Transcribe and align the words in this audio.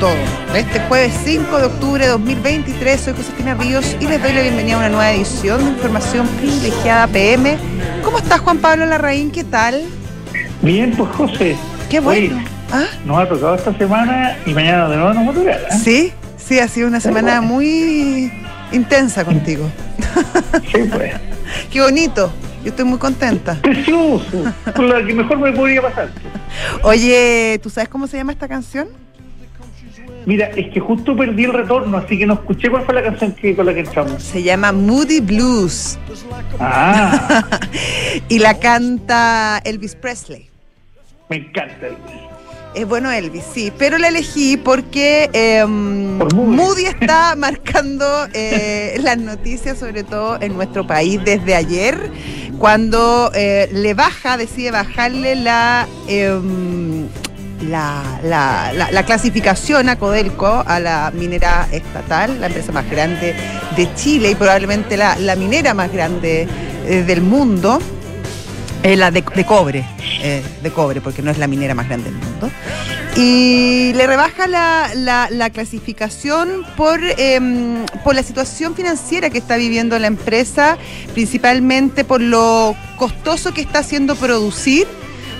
punto. 0.00 0.14
Este 0.54 0.80
jueves 0.80 1.12
5 1.24 1.58
de 1.58 1.64
octubre 1.66 2.04
de 2.04 2.10
2023, 2.10 3.00
soy 3.00 3.14
Josefina 3.14 3.54
Ríos 3.54 3.96
y 4.00 4.06
les 4.06 4.22
doy 4.22 4.32
la 4.32 4.42
bienvenida 4.42 4.74
a 4.76 4.78
una 4.78 4.88
nueva 4.88 5.12
edición 5.12 5.64
de 5.64 5.70
Información 5.70 6.26
Privilegiada 6.38 7.06
PM. 7.06 7.56
¿Cómo 8.02 8.18
estás, 8.18 8.40
Juan 8.40 8.58
Pablo 8.58 8.86
Larraín? 8.86 9.30
¿Qué 9.30 9.44
tal? 9.44 9.82
Bien, 10.62 10.92
pues 10.96 11.10
José. 11.10 11.56
Qué 11.90 12.00
bueno. 12.00 12.42
¿Ah? 12.72 12.84
Nos 13.04 13.18
ha 13.18 13.28
tocado 13.28 13.54
esta 13.54 13.76
semana 13.76 14.36
y 14.46 14.54
mañana 14.54 14.88
de 14.88 14.96
nuevo 14.96 15.12
nos 15.12 15.26
va 15.26 15.30
a 15.30 15.34
tocar. 15.34 15.60
¿eh? 15.60 15.78
Sí, 15.82 16.12
sí, 16.36 16.58
ha 16.58 16.68
sido 16.68 16.88
una 16.88 17.00
semana 17.00 17.40
muy 17.40 18.32
intensa 18.72 19.24
contigo. 19.24 19.70
Sí, 20.72 20.88
pues. 20.90 21.14
Qué 21.70 21.80
bonito. 21.80 22.32
Yo 22.62 22.70
estoy 22.70 22.84
muy 22.84 22.98
contenta. 22.98 23.54
Precioso. 23.54 24.44
Con 24.74 24.88
la 24.88 25.04
que 25.04 25.14
mejor 25.14 25.38
me 25.38 25.52
podría 25.52 25.82
pasar. 25.82 26.10
Oye, 26.82 27.58
¿tú 27.62 27.70
sabes 27.70 27.88
cómo 27.88 28.06
se 28.06 28.18
llama 28.18 28.32
esta 28.32 28.48
canción? 28.48 28.99
Mira, 30.26 30.46
es 30.48 30.72
que 30.72 30.80
justo 30.80 31.16
perdí 31.16 31.44
el 31.44 31.52
retorno, 31.52 31.96
así 31.96 32.18
que 32.18 32.26
no 32.26 32.34
escuché 32.34 32.68
cuál 32.70 32.84
fue 32.84 32.94
la 32.94 33.02
canción 33.02 33.32
que, 33.32 33.56
con 33.56 33.66
la 33.66 33.74
que 33.74 33.80
entramos. 33.80 34.22
Se 34.22 34.42
llama 34.42 34.70
Moody 34.72 35.20
Blues 35.20 35.98
Ah, 36.58 37.48
y 38.28 38.38
la 38.38 38.58
canta 38.58 39.60
Elvis 39.64 39.94
Presley. 39.94 40.48
me 41.28 41.36
encanta. 41.36 41.86
Es 42.72 42.86
bueno 42.86 43.10
Elvis, 43.10 43.42
sí, 43.52 43.72
pero 43.76 43.98
la 43.98 44.08
elegí 44.08 44.56
porque 44.56 45.28
eh, 45.32 45.60
Por 46.18 46.34
Moody. 46.34 46.56
Moody 46.56 46.84
está 46.84 47.34
marcando 47.36 48.06
eh, 48.32 48.96
las 49.02 49.18
noticias, 49.18 49.78
sobre 49.78 50.04
todo 50.04 50.40
en 50.40 50.54
nuestro 50.54 50.86
país, 50.86 51.18
desde 51.24 51.56
ayer, 51.56 52.10
cuando 52.58 53.32
eh, 53.34 53.68
le 53.72 53.94
baja, 53.94 54.36
decide 54.36 54.70
bajarle 54.70 55.34
la, 55.34 55.88
em, 56.06 56.89
la, 57.62 58.02
la- 58.22 58.72
la- 58.72 58.90
la 58.90 59.02
clasificación 59.04 59.88
a 59.88 59.96
Codelco, 59.98 60.64
a 60.66 60.80
la 60.80 61.10
minera 61.14 61.68
estatal, 61.72 62.40
la 62.40 62.46
empresa 62.46 62.72
más 62.72 62.88
grande 62.90 63.34
de 63.76 63.94
Chile 63.94 64.30
y 64.30 64.34
probablemente 64.34 64.96
la, 64.96 65.16
minera 65.36 65.74
más 65.74 65.92
grande 65.92 66.48
eh, 66.86 67.02
del 67.06 67.20
mundo. 67.22 67.80
Eh, 68.82 68.96
la 68.96 69.10
de, 69.10 69.22
cobre, 69.44 69.84
eh, 70.22 70.42
de 70.62 70.70
cobre, 70.70 71.02
porque 71.02 71.20
no 71.20 71.30
es 71.30 71.36
la 71.36 71.46
minera 71.46 71.74
más 71.74 71.86
grande 71.86 72.10
del 72.10 72.18
mundo. 72.18 72.50
Y 73.14 73.92
le 73.94 74.06
rebaja 74.06 74.46
la, 74.46 74.88
la- 74.94 75.28
la 75.30 75.50
clasificación 75.50 76.64
por, 76.78 76.98
em, 77.18 77.84
por 78.04 78.14
la 78.14 78.22
situación 78.22 78.74
financiera 78.74 79.28
que 79.28 79.36
está 79.36 79.56
viviendo 79.56 79.98
la 79.98 80.06
empresa, 80.06 80.78
principalmente 81.12 82.04
por 82.04 82.22
lo 82.22 82.74
costoso 82.96 83.52
que 83.52 83.60
está 83.60 83.80
haciendo 83.80 84.16
producir, 84.16 84.86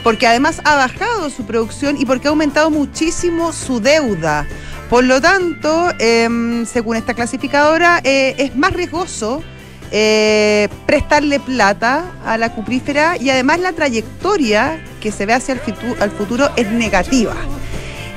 porque 0.02 0.26
además 0.26 0.60
ha 0.64 0.76
bajado 0.76 1.30
su 1.30 1.44
producción 1.44 1.96
y 1.98 2.04
porque 2.04 2.28
ha 2.28 2.30
aumentado 2.30 2.70
muchísimo 2.70 3.52
su 3.52 3.80
deuda. 3.80 4.46
Por 4.88 5.04
lo 5.04 5.20
tanto, 5.20 5.92
em, 5.98 6.66
según 6.66 6.96
esta 6.96 7.14
clasificadora, 7.14 8.00
eh, 8.02 8.34
es 8.38 8.56
más 8.56 8.72
riesgoso 8.72 9.42
eh, 9.92 10.68
prestarle 10.86 11.40
plata 11.40 12.12
a 12.24 12.38
la 12.38 12.52
cuprífera 12.54 13.16
y 13.16 13.30
además 13.30 13.58
la 13.60 13.72
trayectoria 13.72 14.80
que 15.00 15.10
se 15.10 15.26
ve 15.26 15.32
hacia 15.32 15.54
el, 15.54 16.10
futuro 16.10 16.48
es 16.56 16.70
negativa. 16.70 17.34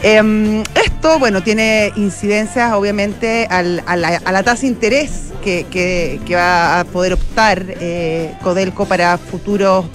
Em, 0.03 0.61
esto, 0.75 1.17
bueno, 1.17 1.41
tiene 1.41 1.91
incidencias 1.95 2.73
obviamente 2.73 3.47
a, 3.49 3.63
la, 3.63 4.43
tasa 4.43 4.61
de 4.61 4.67
interés 4.67 5.31
que 5.43 6.21
va 6.31 6.79
a 6.79 6.83
poder 6.85 7.13
optar 7.13 7.65
eh, 7.67 8.33
Codelco 8.43 8.85
para 8.85 9.17
futuros 9.17 9.85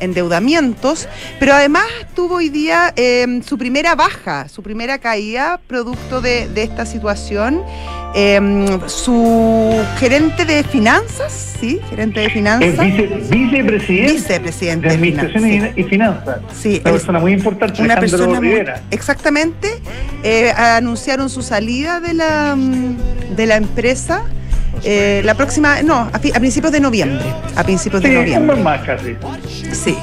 endeudamientos, 0.00 1.08
pero 1.38 1.54
además 1.54 1.84
tuvo 2.14 2.36
hoy 2.36 2.48
día 2.48 2.92
em, 2.96 3.42
su 3.42 3.58
primera 3.58 3.94
baja, 3.94 4.48
su 4.48 4.62
primera 4.62 4.98
caída 4.98 5.60
producto 5.66 6.20
de, 6.20 6.48
de 6.48 6.62
esta 6.62 6.86
situación. 6.86 7.62
Em, 8.16 8.66
su 8.88 9.74
gerente 9.98 10.44
de 10.44 10.62
finanzas, 10.62 11.56
sí, 11.58 11.80
gerente 11.90 12.20
de 12.20 12.30
finanzas, 12.30 12.78
vice, 12.78 13.06
vicepresidente 13.28 14.12
vicepresidente 14.12 14.88
de 14.88 14.96
de 14.96 15.02
finanzas. 15.02 15.42
Y, 15.76 15.80
y 15.80 15.84
Finanzas. 15.84 16.38
Sí, 16.56 16.80
Una 16.84 16.90
el- 16.90 16.96
persona 16.96 17.18
muy 17.18 17.32
importante, 17.32 17.82
una 17.82 17.94
Alejandro 17.94 18.18
persona 18.18 18.38
muy- 18.40 18.48
Rivera. 18.50 18.82
exactamente 18.92 19.68
eh, 20.22 20.52
anunciaron 20.52 21.28
su 21.28 21.42
salida 21.42 21.98
de 21.98 22.14
la 22.14 22.54
mm, 22.56 23.34
de 23.34 23.46
la 23.46 23.56
empresa 23.56 24.22
eh, 24.82 25.22
la 25.24 25.34
próxima 25.34 25.82
no 25.82 26.10
a, 26.12 26.18
principios 26.18 26.72
de 26.72 26.80
noviembre 26.80 27.24
a 27.56 27.62
principios 27.64 28.02
Sí, 28.02 28.08
de 28.08 28.14
noviembre 28.16 28.56
más 28.56 28.80
casi. 28.82 29.16
sí. 29.72 29.96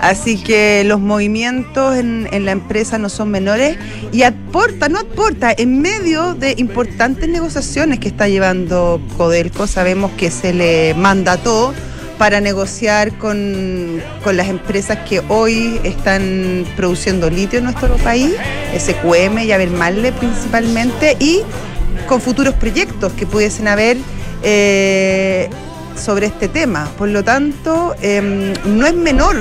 Así 0.00 0.38
que 0.42 0.82
los 0.86 0.98
movimientos 0.98 1.94
en, 1.94 2.26
en 2.32 2.46
la 2.46 2.52
empresa 2.52 2.96
no 2.96 3.10
son 3.10 3.30
menores 3.30 3.76
y 4.12 4.22
aporta 4.22 4.88
no 4.88 4.98
aporta 4.98 5.52
en 5.54 5.82
medio 5.82 6.32
de 6.34 6.54
importantes 6.56 7.28
negociaciones 7.28 7.98
que 7.98 8.08
está 8.08 8.26
llevando 8.26 8.98
Codelco 9.18 9.66
sabemos 9.66 10.10
que 10.12 10.30
se 10.30 10.54
le 10.54 10.94
mandató 10.94 11.74
para 12.16 12.40
negociar 12.42 13.12
con, 13.18 14.02
con 14.22 14.36
las 14.36 14.48
empresas 14.48 14.98
que 15.08 15.22
hoy 15.28 15.80
están 15.84 16.64
produciendo 16.76 17.30
litio 17.30 17.58
en 17.60 17.64
nuestro 17.64 17.96
país, 17.96 18.34
SQM 18.78 19.38
y 19.38 19.52
Abermalle 19.52 20.12
principalmente, 20.12 21.16
y 21.18 21.40
con 22.10 22.20
futuros 22.20 22.54
proyectos 22.54 23.12
que 23.12 23.24
pudiesen 23.24 23.68
haber 23.68 23.96
eh, 24.42 25.48
sobre 25.94 26.26
este 26.26 26.48
tema. 26.48 26.88
Por 26.98 27.08
lo 27.08 27.22
tanto, 27.22 27.94
em, 28.02 28.52
no 28.66 28.84
es 28.84 28.94
menor, 28.94 29.36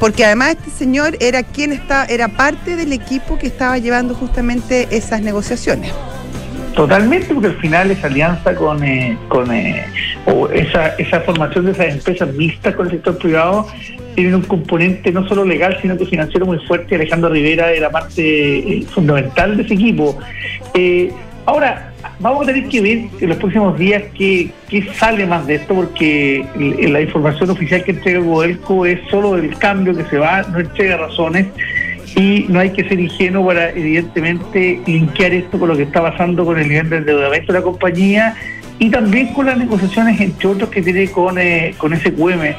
porque 0.00 0.24
además 0.24 0.56
este 0.56 0.70
señor 0.70 1.14
era 1.20 1.42
quien 1.42 1.72
está, 1.72 2.06
era 2.06 2.28
parte 2.28 2.76
del 2.76 2.94
equipo 2.94 3.36
que 3.36 3.48
estaba 3.48 3.76
llevando 3.76 4.14
justamente 4.14 4.88
esas 4.92 5.20
negociaciones. 5.20 5.92
Totalmente, 6.74 7.34
porque 7.34 7.48
al 7.48 7.60
final 7.60 7.90
esa 7.90 8.06
alianza 8.06 8.54
con, 8.54 8.82
eh, 8.82 9.18
con 9.28 9.52
eh, 9.52 9.84
esa, 10.54 10.88
esa 10.96 11.20
formación 11.20 11.66
de 11.66 11.72
esas 11.72 11.88
empresas 11.96 12.32
mixtas 12.32 12.74
con 12.76 12.86
el 12.86 12.92
sector 12.92 13.18
privado 13.18 13.66
tienen 14.14 14.36
un 14.36 14.42
componente 14.42 15.12
no 15.12 15.28
solo 15.28 15.44
legal, 15.44 15.76
sino 15.82 15.98
que 15.98 16.06
financiero 16.06 16.46
muy 16.46 16.58
fuerte. 16.60 16.94
Alejandro 16.94 17.28
Rivera 17.28 17.72
era 17.72 17.90
parte 17.90 18.84
fundamental 18.94 19.56
de 19.58 19.64
ese 19.64 19.74
equipo. 19.74 20.18
Ahora, 21.46 21.92
vamos 22.18 22.42
a 22.42 22.52
tener 22.52 22.68
que 22.68 22.80
ver 22.80 22.98
en 23.20 23.28
los 23.28 23.38
próximos 23.38 23.78
días 23.78 24.02
qué, 24.16 24.50
qué 24.68 24.88
sale 24.94 25.26
más 25.26 25.46
de 25.46 25.56
esto, 25.56 25.74
porque 25.74 26.44
la 26.56 27.00
información 27.00 27.50
oficial 27.50 27.84
que 27.84 27.92
entrega 27.92 28.20
Godelco 28.20 28.86
es 28.86 29.00
solo 29.10 29.36
el 29.36 29.56
cambio 29.58 29.96
que 29.96 30.04
se 30.04 30.18
va, 30.18 30.42
no 30.42 30.60
entrega 30.60 30.96
razones 30.96 31.46
y 32.16 32.46
no 32.48 32.60
hay 32.60 32.70
que 32.70 32.88
ser 32.88 33.00
ingenuo 33.00 33.46
para 33.46 33.70
evidentemente 33.70 34.80
linkear 34.86 35.32
esto 35.32 35.58
con 35.58 35.68
lo 35.68 35.76
que 35.76 35.82
está 35.82 36.02
pasando 36.02 36.44
con 36.44 36.58
el 36.58 36.68
nivel 36.68 36.90
de 36.90 36.96
endeudamiento 36.98 37.52
de 37.52 37.58
la 37.58 37.64
compañía 37.64 38.36
y 38.78 38.90
también 38.90 39.32
con 39.32 39.46
las 39.46 39.56
negociaciones 39.56 40.20
entre 40.20 40.48
otros 40.48 40.68
que 40.70 40.82
tiene 40.82 41.08
con, 41.08 41.38
eh, 41.38 41.74
con 41.78 41.96
SQM. 41.96 42.54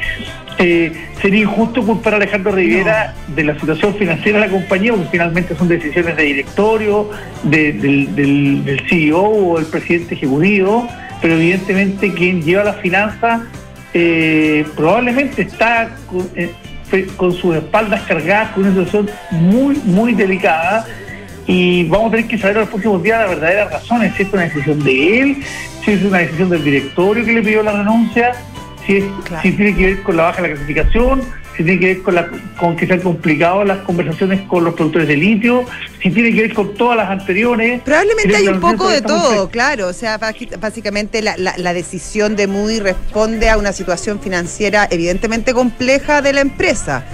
Eh, 0.57 0.91
sería 1.21 1.41
injusto 1.43 1.85
culpar 1.85 2.13
a 2.13 2.17
Alejandro 2.17 2.53
Rivera 2.53 3.13
de 3.35 3.43
la 3.43 3.59
situación 3.59 3.93
financiera 3.95 4.39
de 4.39 4.45
la 4.47 4.51
compañía, 4.51 4.93
porque 4.93 5.09
finalmente 5.11 5.53
son 5.55 5.67
decisiones 5.67 6.15
de 6.15 6.23
directorio, 6.23 7.09
de- 7.43 7.73
del, 7.73 8.15
del, 8.15 8.63
del 8.63 8.81
CEO 8.87 9.19
o 9.21 9.59
el 9.59 9.65
presidente 9.65 10.15
ejecutivo, 10.15 10.87
pero 11.21 11.33
evidentemente 11.35 12.13
quien 12.13 12.41
lleva 12.41 12.63
las 12.63 12.77
finanzas 12.77 13.41
eh, 13.93 14.65
probablemente 14.75 15.41
está 15.41 15.89
con, 16.07 16.27
eh, 16.35 16.51
con 17.17 17.33
sus 17.33 17.55
espaldas 17.57 18.01
cargadas 18.03 18.51
con 18.51 18.63
una 18.63 18.71
situación 18.73 19.09
muy, 19.31 19.75
muy 19.83 20.13
delicada. 20.13 20.85
Y 21.47 21.83
vamos 21.89 22.07
a 22.07 22.11
tener 22.15 22.27
que 22.27 22.37
saber 22.37 22.55
en 22.55 22.61
los 22.61 22.69
próximos 22.69 23.03
días 23.03 23.19
las 23.19 23.29
verdaderas 23.29 23.71
razones, 23.71 24.13
si 24.15 24.23
es 24.23 24.33
una 24.33 24.43
decisión 24.43 24.83
de 24.83 25.19
él, 25.19 25.37
si 25.83 25.91
es 25.91 26.03
una 26.03 26.19
decisión 26.19 26.49
del 26.49 26.63
directorio 26.63 27.23
que 27.25 27.33
le 27.33 27.41
pidió 27.41 27.61
la 27.61 27.73
renuncia, 27.73 28.31
si, 28.85 28.97
es, 28.97 29.03
Claro. 29.25 29.41
si 29.43 29.51
tiene 29.51 29.75
que 29.75 29.85
ver 29.85 30.03
con 30.03 30.17
la 30.17 30.23
baja 30.23 30.41
de 30.41 30.47
la 30.49 30.53
clasificación, 30.55 31.21
si 31.57 31.63
tiene 31.63 31.79
que 31.79 31.85
ver 31.87 32.01
con, 32.01 32.15
la, 32.15 32.27
con 32.59 32.75
que 32.75 32.85
se 32.85 32.93
han 32.93 32.99
complicado 32.99 33.63
las 33.63 33.77
conversaciones 33.79 34.41
con 34.41 34.65
los 34.65 34.73
productores 34.73 35.07
de 35.07 35.15
litio, 35.15 35.63
si 36.03 36.09
tiene 36.11 36.33
que 36.33 36.41
ver 36.41 36.53
con 36.53 36.73
todas 36.73 36.97
las 36.97 37.09
anteriores. 37.09 37.81
Probablemente 37.81 38.35
hay 38.35 38.47
un 38.49 38.59
poco 38.59 38.89
de 38.89 39.01
todo, 39.01 39.49
claro. 39.49 39.87
O 39.87 39.93
sea, 39.93 40.19
básicamente 40.59 41.21
la, 41.21 41.37
la- 41.37 41.55
la 41.57 41.73
decisión 41.73 42.35
de 42.35 42.47
Moody 42.47 42.79
responde 42.79 43.49
a 43.49 43.57
una 43.57 43.71
situación 43.71 44.19
financiera 44.19 44.87
evidentemente 44.91 45.53
compleja 45.53 46.21
de 46.21 46.33
la 46.33 46.41
empresa. 46.41 47.05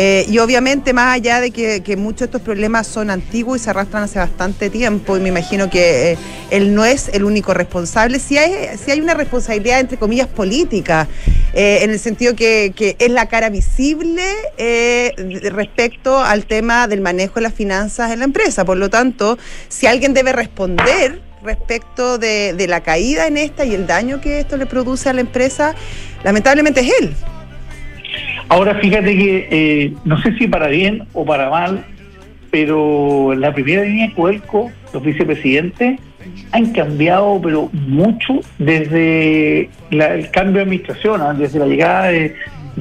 Eh, 0.00 0.26
y 0.28 0.38
obviamente, 0.38 0.92
más 0.92 1.12
allá 1.12 1.40
de 1.40 1.50
que, 1.50 1.96
muchos 1.96 2.20
de 2.20 2.24
estos 2.26 2.42
problemas 2.42 2.86
son 2.86 3.10
antiguos 3.10 3.60
y 3.60 3.64
se 3.64 3.70
arrastran 3.70 4.04
hace 4.04 4.20
bastante 4.20 4.70
tiempo, 4.70 5.16
y 5.16 5.20
me 5.20 5.30
imagino 5.30 5.68
que 5.68 6.12
eh, 6.12 6.18
él 6.52 6.72
no 6.72 6.84
es 6.84 7.08
el 7.08 7.24
único 7.24 7.52
responsable, 7.52 8.20
si 8.20 8.38
hay, 8.38 9.00
una 9.00 9.14
responsabilidad, 9.14 9.80
entre 9.80 9.98
comillas, 9.98 10.28
política, 10.28 11.08
eh, 11.52 11.80
en 11.82 11.90
el 11.90 11.98
sentido 11.98 12.36
que, 12.36 12.96
es 12.96 13.10
la 13.10 13.26
cara 13.26 13.50
visible 13.50 14.22
respecto 15.50 16.20
al 16.20 16.46
tema 16.46 16.86
del 16.86 17.00
manejo 17.00 17.34
de 17.34 17.40
las 17.40 17.54
finanzas 17.54 18.12
en 18.12 18.20
la 18.20 18.24
empresa. 18.24 18.64
Por 18.64 18.76
lo 18.76 18.90
tanto, 18.90 19.36
si 19.68 19.88
alguien 19.88 20.14
debe 20.14 20.32
responder 20.32 21.20
respecto 21.42 22.18
de, 22.18 22.52
de 22.52 22.68
la 22.68 22.84
caída 22.84 23.26
en 23.26 23.36
esta 23.36 23.64
y 23.64 23.74
el 23.74 23.88
daño 23.88 24.20
que 24.20 24.38
esto 24.38 24.56
le 24.56 24.66
produce 24.66 25.08
a 25.08 25.12
la 25.12 25.22
empresa, 25.22 25.74
lamentablemente 26.22 26.82
es 26.82 26.92
él. 27.00 27.16
Ahora 28.48 28.76
fíjate 28.76 29.16
que 29.16 29.48
eh, 29.50 29.92
no 30.04 30.20
sé 30.22 30.32
si 30.38 30.46
para 30.46 30.68
bien 30.68 31.04
o 31.12 31.24
para 31.24 31.50
mal, 31.50 31.84
pero 32.50 33.34
la 33.34 33.52
primera 33.52 33.82
línea 33.82 34.08
de 34.08 34.14
Coelco, 34.14 34.70
los 34.92 35.02
vicepresidentes, 35.02 36.00
han 36.52 36.72
cambiado, 36.72 37.40
pero 37.42 37.68
mucho 37.72 38.40
desde 38.58 39.68
el 39.90 40.30
cambio 40.30 40.56
de 40.56 40.62
administración, 40.62 41.20
¿ah? 41.20 41.34
desde 41.34 41.58
la 41.58 41.66
llegada 41.66 42.08
de, 42.08 42.34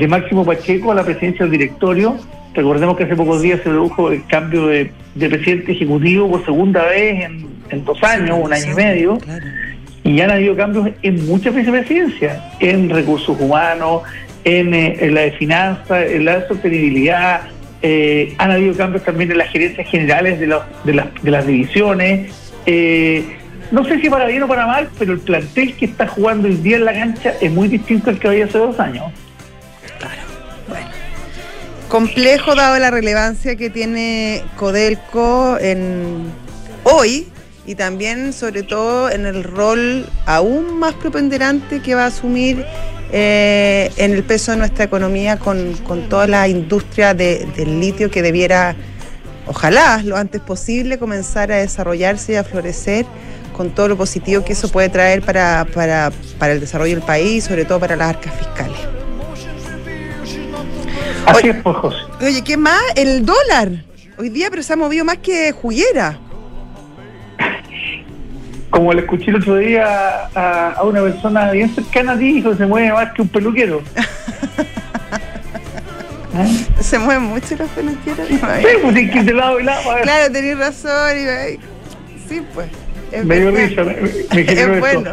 Máximo 0.07 0.45
Pacheco 0.45 0.91
a 0.91 0.95
la 0.95 1.03
presidencia 1.03 1.45
del 1.45 1.51
directorio. 1.51 2.17
Recordemos 2.53 2.95
que 2.95 3.03
hace 3.03 3.15
pocos 3.15 3.41
días 3.41 3.59
se 3.63 3.69
produjo 3.69 4.11
el 4.11 4.25
cambio 4.27 4.67
de, 4.67 4.91
presidente 5.15 5.71
ejecutivo 5.71 6.29
por 6.29 6.45
segunda 6.45 6.85
vez 6.85 7.29
en, 7.69 7.83
dos 7.83 8.01
años, 8.03 8.37
un 8.41 8.53
año 8.53 8.71
y 8.71 8.75
medio. 8.75 9.17
Y 10.03 10.15
ya 10.15 10.25
han 10.25 10.31
habido 10.31 10.55
cambios 10.55 10.89
en 11.01 11.25
muchas 11.25 11.53
vicepresidencias, 11.53 12.39
en 12.59 12.89
recursos 12.89 13.37
humanos, 13.41 14.03
en, 14.47 15.13
la 15.13 15.21
de 15.21 15.31
finanzas, 15.33 16.09
en 16.09 16.25
la 16.25 16.39
de 16.39 16.47
sostenibilidad. 16.47 17.41
Eh, 17.81 18.33
han 18.37 18.51
habido 18.51 18.75
cambios 18.75 19.03
también 19.03 19.31
en 19.31 19.37
las 19.37 19.49
gerencias 19.49 19.87
generales 19.89 20.39
de, 20.39 20.47
las 20.47 21.47
divisiones. 21.47 22.31
Eh, 22.65 23.23
no 23.71 23.83
sé 23.83 23.99
si 23.99 24.09
para 24.09 24.25
bien 24.25 24.43
o 24.43 24.47
para 24.47 24.65
mal, 24.65 24.89
pero 24.97 25.13
el 25.13 25.19
plantel 25.19 25.75
que 25.75 25.85
está 25.85 26.07
jugando 26.07 26.47
el 26.47 26.63
día 26.63 26.77
en 26.77 26.85
la 26.85 26.93
cancha 26.93 27.33
es 27.41 27.51
muy 27.51 27.67
distinto 27.67 28.09
al 28.09 28.19
que 28.19 28.27
había 28.27 28.45
hace 28.45 28.57
dos 28.57 28.79
años. 28.79 29.11
Claro, 29.99 30.21
bueno. 30.69 30.87
Complejo 31.89 32.55
dado 32.55 32.79
la 32.79 32.89
relevancia 32.89 33.57
que 33.57 33.69
tiene 33.69 34.43
Codelco 34.55 35.57
en 35.59 36.31
hoy 36.83 37.27
y 37.65 37.75
también 37.75 38.31
sobre 38.31 38.63
todo 38.63 39.11
en 39.11 39.25
el 39.25 39.43
rol 39.43 40.07
aún 40.25 40.79
más 40.79 40.93
preponderante 40.93 41.81
que 41.81 41.95
va 41.95 42.05
a 42.05 42.07
asumir 42.07 42.65
eh, 43.11 43.91
en 43.97 44.13
el 44.13 44.23
peso 44.23 44.51
de 44.51 44.57
nuestra 44.57 44.85
economía 44.85 45.37
con, 45.37 45.75
toda 46.09 46.27
la 46.27 46.47
industria 46.47 47.13
del 47.13 47.79
litio 47.79 48.11
que 48.11 48.21
debiera, 48.21 48.75
ojalá 49.45 50.01
lo 50.03 50.17
antes 50.17 50.41
posible, 50.41 50.97
comenzar 50.97 51.51
a 51.51 51.57
desarrollarse 51.57 52.33
y 52.33 52.35
a 52.35 52.43
florecer 52.43 53.05
con 53.55 53.71
todo 53.71 53.87
lo 53.87 53.97
positivo 53.97 54.43
que 54.43 54.53
eso 54.53 54.69
puede 54.69 54.89
traer 54.89 55.23
para, 55.23 55.65
para, 55.73 56.11
el 56.51 56.59
desarrollo 56.59 56.95
del 56.95 57.03
país, 57.03 57.45
sobre 57.45 57.65
todo 57.65 57.79
para 57.79 57.95
las 57.95 58.09
arcas 58.09 58.33
fiscales. 58.35 58.77
Así 61.25 61.49
es, 61.49 61.55
pues, 61.63 61.75
José. 61.77 61.97
Oye, 62.21 62.43
¿qué 62.43 62.55
más? 62.55 62.81
El 62.95 63.25
dólar. 63.25 63.83
Hoy 64.17 64.29
día, 64.29 64.49
pero 64.49 64.63
se 64.63 64.73
ha 64.73 64.75
movido 64.75 65.03
más 65.05 65.17
que 65.17 65.51
juguera. 65.51 66.19
Como 68.77 68.93
le 68.93 69.01
escuché 69.01 69.31
el 69.31 69.37
otro 69.37 69.55
día 69.55 70.29
a, 70.35 70.83
una 70.83 71.01
persona 71.01 71.49
bien 71.49 71.73
cercana 71.73 72.11
a 72.11 72.17
ti, 72.19 72.33
dijo, 72.33 72.53
se 72.55 72.67
mueve 72.67 72.93
más 72.93 73.11
que 73.11 73.23
un 73.23 73.27
peluquero. 73.27 73.81
Se 76.79 76.99
mueven 76.99 77.23
mucho 77.23 77.55
los 77.55 77.67
peluqueros. 77.71 78.27
Sí, 78.27 78.39
pues 78.83 79.09
que 79.09 79.23
de 79.23 79.33
lado 79.33 79.59
y 79.59 79.63
lado. 79.63 79.81
Claro, 80.03 80.31
tenés 80.31 80.59
razón. 80.59 81.17
Y, 81.17 81.57
sí, 82.29 82.43
pues. 82.53 82.67
Me 83.25 83.39
dio 83.39 83.49
risa, 83.49 83.83
me, 83.83 83.95
me 83.95 84.79
bueno. 84.79 85.11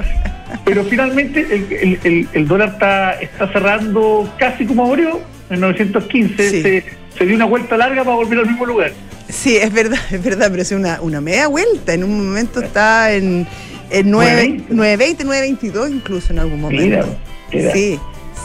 Pero 0.67 0.84
finalmente 0.84 2.28
el, 2.34 2.46
dólar 2.46 2.69
está, 2.69 3.12
está 3.14 3.50
cerrando 3.50 4.31
casi 4.38 4.67
como 4.67 4.84
abrió 4.84 5.22
en 5.49 5.60
915. 5.60 6.50
Se, 6.50 6.84
se, 7.17 7.25
dio 7.25 7.34
una 7.34 7.46
vuelta 7.46 7.78
larga 7.78 8.05
para 8.05 8.17
volver 8.17 8.40
al 8.40 8.46
mismo 8.46 8.67
lugar. 8.67 8.93
Sí, 9.28 9.56
es 9.56 9.72
verdad, 9.72 9.98
es 10.10 10.22
verdad, 10.22 10.48
pero 10.50 10.62
es 10.62 10.72
una, 10.72 11.00
una 11.00 11.20
media 11.20 11.48
vuelta. 11.48 11.94
En 11.94 12.04
un 12.04 12.26
momento 12.26 12.60
está 12.60 13.12
en, 13.12 13.46
en 13.90 14.10
9, 14.10 14.64
920, 14.70 15.24
922 15.24 15.90
incluso 15.90 16.32
en 16.32 16.38
algún 16.38 16.60
momento. 16.60 17.06
Sí, 17.50 17.98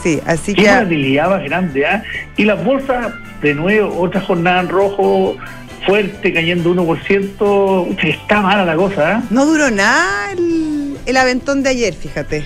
sí, 0.03 0.19
así 0.25 0.53
Qué 0.53 0.63
que... 0.63 0.69
volatilidad 0.69 1.29
más 1.29 1.43
grande, 1.43 1.85
¿ah? 1.85 2.03
Y 2.37 2.45
las 2.45 2.63
bolsas, 2.63 3.13
de 3.41 3.55
nuevo, 3.55 3.99
otra 3.99 4.21
jornada 4.21 4.61
en 4.61 4.69
rojo, 4.69 5.35
fuerte, 5.85 6.33
cayendo 6.33 6.73
1%. 6.75 7.97
Está 8.03 8.41
mala 8.41 8.65
la 8.65 8.75
cosa, 8.75 9.17
¿eh? 9.17 9.21
No 9.29 9.45
duró 9.45 9.71
nada 9.71 10.31
el, 10.33 11.17
aventón 11.17 11.63
de 11.63 11.69
ayer, 11.69 11.93
fíjate. 11.93 12.43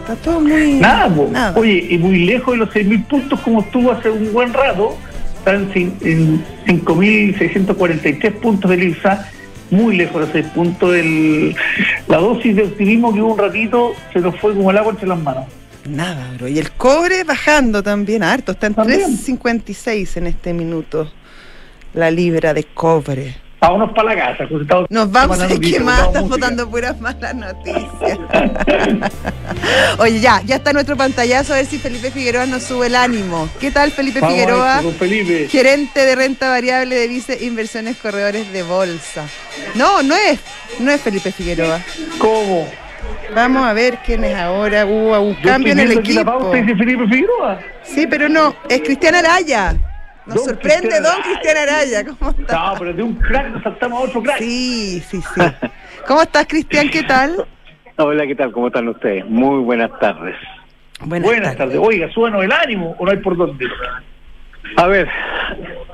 Está 0.00 0.16
todo 0.16 0.40
muy. 0.40 0.74
Nada, 0.74 1.54
Oye, 1.56 1.86
y 1.90 1.98
muy 1.98 2.24
lejos 2.24 2.54
de 2.54 2.58
los 2.58 2.70
6.000 2.70 3.06
puntos 3.06 3.40
como 3.40 3.60
estuvo 3.60 3.92
hace 3.92 4.10
un 4.10 4.32
buen 4.32 4.52
rato. 4.52 4.98
Están 5.44 5.72
en 5.74 6.44
5.643 6.66 8.32
puntos 8.34 8.70
del 8.70 8.84
IPSA, 8.84 9.28
muy 9.72 9.96
lejos 9.96 10.14
de 10.14 10.20
los 10.20 10.30
6 10.30 10.46
puntos. 10.54 10.94
El, 10.94 11.56
la 12.06 12.18
dosis 12.18 12.54
de 12.54 12.62
optimismo 12.62 13.12
que 13.12 13.20
hubo 13.20 13.32
un 13.32 13.38
ratito 13.38 13.92
se 14.12 14.20
nos 14.20 14.38
fue 14.38 14.54
como 14.54 14.70
el 14.70 14.78
agua 14.78 14.92
entre 14.92 15.08
las 15.08 15.20
manos. 15.20 15.46
Nada, 15.88 16.32
bro. 16.36 16.46
Y 16.46 16.60
el 16.60 16.70
cobre 16.70 17.24
bajando 17.24 17.82
también 17.82 18.22
harto, 18.22 18.52
está 18.52 18.68
en 18.68 18.76
3.56 18.76 20.16
en 20.16 20.28
este 20.28 20.52
minuto 20.54 21.10
la 21.92 22.10
libra 22.12 22.54
de 22.54 22.62
cobre. 22.62 23.34
Vámonos 23.62 23.92
para 23.92 24.12
la 24.12 24.16
casa. 24.16 24.44
Nos 24.88 25.12
vamos 25.12 25.40
a 25.40 25.46
quemar, 25.46 26.06
estamos 26.06 26.30
votando 26.30 26.68
puras 26.68 27.00
malas 27.00 27.32
noticias. 27.32 28.18
Oye, 29.98 30.18
ya, 30.18 30.42
ya 30.44 30.56
está 30.56 30.72
nuestro 30.72 30.96
pantallazo 30.96 31.52
a 31.52 31.58
ver 31.58 31.66
si 31.66 31.78
Felipe 31.78 32.10
Figueroa 32.10 32.46
nos 32.46 32.64
sube 32.64 32.88
el 32.88 32.96
ánimo. 32.96 33.48
¿Qué 33.60 33.70
tal, 33.70 33.92
Felipe 33.92 34.18
Figueroa? 34.18 34.82
Gerente 35.48 36.04
de 36.04 36.16
renta 36.16 36.48
variable 36.48 36.96
de 36.96 37.06
Vice 37.06 37.44
Inversiones 37.44 37.96
Corredores 37.98 38.52
de 38.52 38.64
Bolsa. 38.64 39.28
No, 39.76 40.02
no 40.02 40.16
es, 40.16 40.40
no 40.80 40.90
es 40.90 41.00
Felipe 41.00 41.30
Figueroa. 41.30 41.80
¿Cómo? 42.18 42.68
Vamos 43.32 43.64
a 43.64 43.72
ver 43.74 44.00
quién 44.04 44.24
es 44.24 44.34
ahora. 44.34 44.86
Hubo 44.86 45.20
un 45.20 45.36
cambio 45.36 45.72
en 45.72 45.78
el 45.78 45.92
equipo. 45.92 46.50
Felipe 46.50 47.06
Figueroa. 47.06 47.60
Sí, 47.84 48.08
pero 48.08 48.28
no, 48.28 48.56
es 48.68 48.80
Cristian 48.80 49.14
Araya. 49.14 49.76
Nos 50.26 50.44
sorprende 50.44 51.00
Don 51.00 51.20
Cristian 51.22 51.56
Araya. 51.56 52.04
¿Cómo 52.04 52.30
estás? 52.30 52.52
No, 52.52 52.74
pero 52.78 52.92
de 52.92 53.02
un 53.02 53.14
crack 53.16 53.48
nos 53.50 53.62
saltamos 53.62 54.00
a 54.00 54.04
otro 54.04 54.22
crack. 54.22 54.38
Sí, 54.38 55.00
sí, 55.00 55.20
sí. 55.20 55.40
¿Cómo 56.06 56.22
estás, 56.22 56.46
Cristian? 56.46 56.88
¿Qué 56.90 57.02
tal? 57.02 57.44
Hola, 57.96 58.26
¿qué 58.26 58.34
tal? 58.34 58.52
¿Cómo 58.52 58.68
están 58.68 58.88
ustedes? 58.88 59.24
Muy 59.26 59.62
buenas 59.62 59.90
tardes. 59.98 60.36
Buenas, 61.04 61.56
tardes. 61.56 61.78
Oiga, 61.80 62.10
sueno 62.12 62.42
el 62.42 62.52
ánimo 62.52 62.94
o 62.98 63.04
no 63.04 63.10
hay 63.10 63.16
por 63.18 63.36
dónde. 63.36 63.66
A 64.76 64.86
ver, 64.86 65.08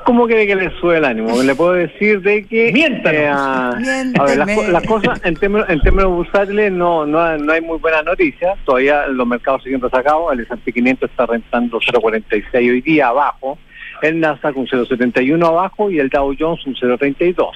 ¿cómo 0.04 0.26
quiere 0.26 0.46
que 0.46 0.54
le 0.54 0.70
sube 0.78 0.98
el 0.98 1.04
ánimo? 1.06 1.42
Le 1.42 1.54
puedo 1.54 1.72
decir 1.72 2.20
de 2.20 2.44
que... 2.44 2.70
Miéntanos. 2.72 3.20
Eh, 3.20 4.12
a 4.18 4.24
ver, 4.24 4.68
las, 4.68 4.86
cosas 4.86 5.20
en 5.24 5.34
términos, 5.36 5.68
en 5.70 5.80
términos 5.80 6.10
bursátiles 6.10 6.70
no, 6.70 7.06
no, 7.06 7.38
no 7.38 7.52
hay 7.52 7.62
muy 7.62 7.78
buenas 7.78 8.04
noticias. 8.04 8.58
Todavía 8.66 9.06
los 9.06 9.26
mercados 9.26 9.62
siguen 9.62 9.80
resacados. 9.80 10.30
El 10.34 10.40
S&P 10.40 10.72
500 10.72 11.10
está 11.10 11.24
rentando 11.24 11.80
0.46 11.80 12.44
hoy 12.54 12.80
día 12.82 13.08
abajo 13.08 13.58
el 14.02 14.20
Nasdaq 14.20 14.56
un 14.56 14.66
0,71 14.66 15.46
abajo 15.46 15.90
y 15.90 15.98
el 15.98 16.08
Dow 16.08 16.34
Jones 16.38 16.66
un 16.66 16.74
0,32. 16.74 17.50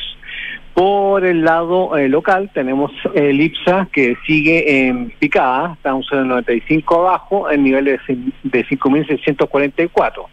Por 0.74 1.24
el 1.26 1.44
lado 1.44 1.96
eh, 1.98 2.08
local 2.08 2.50
tenemos 2.54 2.90
el 3.14 3.40
IPSA 3.40 3.88
que 3.92 4.16
sigue 4.26 4.86
en 4.86 5.10
picada, 5.10 5.74
está 5.74 5.92
un 5.92 6.02
0,95 6.02 6.98
abajo 6.98 7.50
en 7.50 7.64
niveles 7.64 8.00
de 8.08 8.64
5.644. 8.66 10.26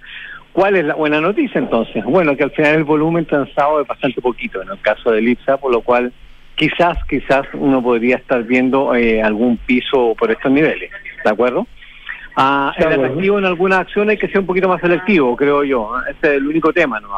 ¿Cuál 0.53 0.77
es 0.77 0.85
la 0.85 0.95
buena 0.95 1.19
noticia 1.19 1.59
entonces? 1.59 2.03
Bueno, 2.05 2.35
que 2.37 2.43
al 2.43 2.51
final 2.51 2.75
el 2.75 2.83
volumen 2.83 3.25
transado 3.25 3.81
es 3.81 3.87
bastante 3.87 4.21
poquito 4.21 4.61
en 4.61 4.69
el 4.69 4.79
caso 4.79 5.11
del 5.11 5.27
IPSA, 5.27 5.57
por 5.57 5.71
lo 5.71 5.81
cual 5.81 6.13
quizás, 6.55 6.97
quizás 7.07 7.45
uno 7.53 7.81
podría 7.81 8.15
estar 8.15 8.43
viendo 8.43 8.95
eh, 8.95 9.21
algún 9.21 9.57
piso 9.57 10.15
por 10.17 10.31
estos 10.31 10.51
niveles, 10.51 10.89
¿de 11.23 11.29
acuerdo? 11.29 11.67
Ah, 12.41 12.73
el 12.77 12.87
atractivo 12.87 13.37
en 13.37 13.43
algunas 13.43 13.79
acciones 13.79 14.13
hay 14.13 14.17
que 14.17 14.29
ser 14.29 14.39
un 14.39 14.45
poquito 14.45 14.69
más 14.69 14.79
selectivo, 14.79 15.35
creo 15.35 15.61
yo. 15.65 15.91
Ese 16.09 16.19
es 16.21 16.37
el 16.37 16.47
único 16.47 16.71
tema, 16.71 16.97
¿no? 17.01 17.09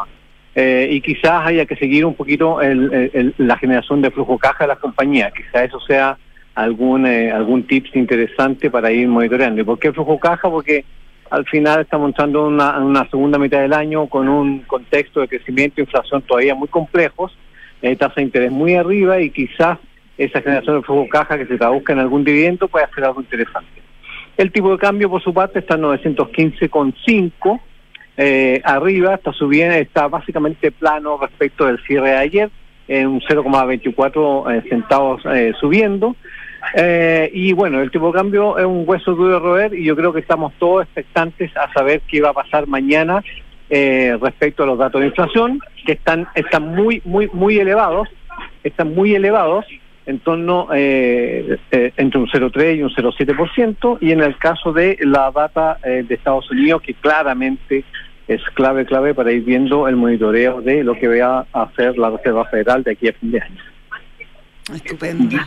Eh, 0.55 0.87
y 0.89 0.99
quizás 0.99 1.45
haya 1.45 1.67
que 1.67 1.75
seguir 1.75 2.05
un 2.05 2.15
poquito 2.15 2.59
la 2.59 3.57
generación 3.59 4.01
de 4.01 4.09
flujo 4.09 4.39
caja 4.39 4.63
de 4.63 4.69
las 4.69 4.79
compañías. 4.79 5.31
Quizás 5.31 5.67
eso 5.67 5.79
sea 5.81 6.17
algún 6.55 7.05
eh, 7.05 7.31
algún 7.31 7.67
tips 7.67 7.95
interesante 7.95 8.71
para 8.71 8.91
ir 8.91 9.07
monitoreando. 9.07 9.61
¿Y 9.61 9.63
por 9.63 9.77
qué 9.77 9.93
flujo 9.93 10.19
caja? 10.19 10.49
Porque 10.49 10.85
al 11.29 11.45
final 11.45 11.81
estamos 11.81 12.09
entrando 12.09 12.47
en 12.47 12.55
una, 12.55 13.07
segunda 13.11 13.37
mitad 13.37 13.61
del 13.61 13.73
año 13.73 14.07
con 14.07 14.27
un 14.27 14.61
contexto 14.61 15.19
de 15.19 15.27
crecimiento 15.27 15.79
e 15.79 15.83
inflación 15.83 16.23
todavía 16.23 16.55
muy 16.55 16.67
complejos, 16.67 17.37
eh, 17.83 17.95
tasa 17.95 18.15
de 18.15 18.23
interés 18.23 18.51
muy 18.51 18.73
arriba 18.73 19.21
y 19.21 19.29
quizás 19.29 19.77
esa 20.17 20.41
generación 20.41 20.77
de 20.77 20.81
flujo 20.81 21.07
caja 21.09 21.37
que 21.37 21.45
se 21.45 21.59
traduzca 21.59 21.93
en 21.93 21.99
algún 21.99 22.23
dividendo 22.23 22.67
pueda 22.67 22.89
ser 22.95 23.03
algo 23.03 23.21
interesante. 23.21 23.80
El 24.37 24.51
tipo 24.51 24.71
de 24.71 24.77
cambio, 24.77 25.09
por 25.09 25.21
su 25.21 25.33
parte, 25.33 25.59
está 25.59 25.75
en 25.75 25.81
915,5. 25.81 27.59
Eh, 28.17 28.61
arriba 28.63 29.15
está 29.15 29.31
subiendo, 29.33 29.75
está 29.75 30.07
básicamente 30.07 30.71
plano 30.71 31.17
respecto 31.17 31.65
del 31.65 31.79
cierre 31.83 32.09
de 32.09 32.17
ayer, 32.17 32.49
en 32.87 33.07
un 33.07 33.21
0,24 33.21 34.53
eh, 34.53 34.69
centavos 34.69 35.21
eh, 35.25 35.53
subiendo. 35.59 36.15
Eh, 36.75 37.31
y 37.33 37.53
bueno, 37.53 37.81
el 37.81 37.89
tipo 37.89 38.07
de 38.07 38.13
cambio 38.13 38.57
es 38.57 38.65
un 38.65 38.83
hueso 38.85 39.15
duro 39.15 39.33
de 39.33 39.39
roer 39.39 39.73
y 39.73 39.83
yo 39.83 39.95
creo 39.95 40.13
que 40.13 40.19
estamos 40.19 40.53
todos 40.59 40.83
expectantes 40.83 41.55
a 41.57 41.71
saber 41.73 42.01
qué 42.07 42.21
va 42.21 42.29
a 42.29 42.33
pasar 42.33 42.67
mañana 42.67 43.23
respecto 43.69 44.63
a 44.63 44.65
los 44.65 44.77
datos 44.77 44.99
de 44.99 45.07
inflación, 45.07 45.61
que 45.85 45.93
están, 45.93 46.27
están 46.35 46.75
muy, 46.75 47.01
muy, 47.05 47.29
muy 47.31 47.57
elevados, 47.57 48.09
están 48.65 48.93
muy 48.93 49.15
elevados 49.15 49.65
en 50.05 50.19
torno 50.19 50.67
eh, 50.73 51.57
eh, 51.71 51.93
entre 51.97 52.19
un 52.19 52.27
0,3 52.27 52.77
y 52.77 52.83
un 52.83 52.89
0,7%, 52.89 53.97
y 54.01 54.11
en 54.11 54.21
el 54.21 54.37
caso 54.37 54.73
de 54.73 54.97
la 55.01 55.31
data 55.31 55.77
eh, 55.83 56.03
de 56.07 56.15
Estados 56.15 56.49
Unidos, 56.51 56.81
que 56.81 56.93
claramente 56.95 57.83
es 58.27 58.41
clave, 58.53 58.85
clave 58.85 59.13
para 59.13 59.31
ir 59.31 59.43
viendo 59.43 59.87
el 59.87 59.95
monitoreo 59.95 60.61
de 60.61 60.83
lo 60.83 60.95
que 60.95 61.07
vaya 61.07 61.45
a 61.53 61.63
hacer 61.63 61.97
la 61.97 62.11
Reserva 62.11 62.45
Federal 62.45 62.83
de 62.83 62.91
aquí 62.91 63.09
a 63.09 63.13
fin 63.13 63.31
de 63.31 63.41
año. 63.41 63.61
Estupendo. 64.73 65.37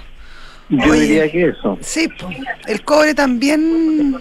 Yo 0.69 0.93
diría 0.93 1.31
que 1.31 1.49
eso. 1.49 1.79
Sí, 1.81 2.09
el 2.67 2.83
cobre 2.83 3.15
también 3.15 4.17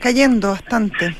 cayendo 0.00 0.50
bastante. 0.50 1.14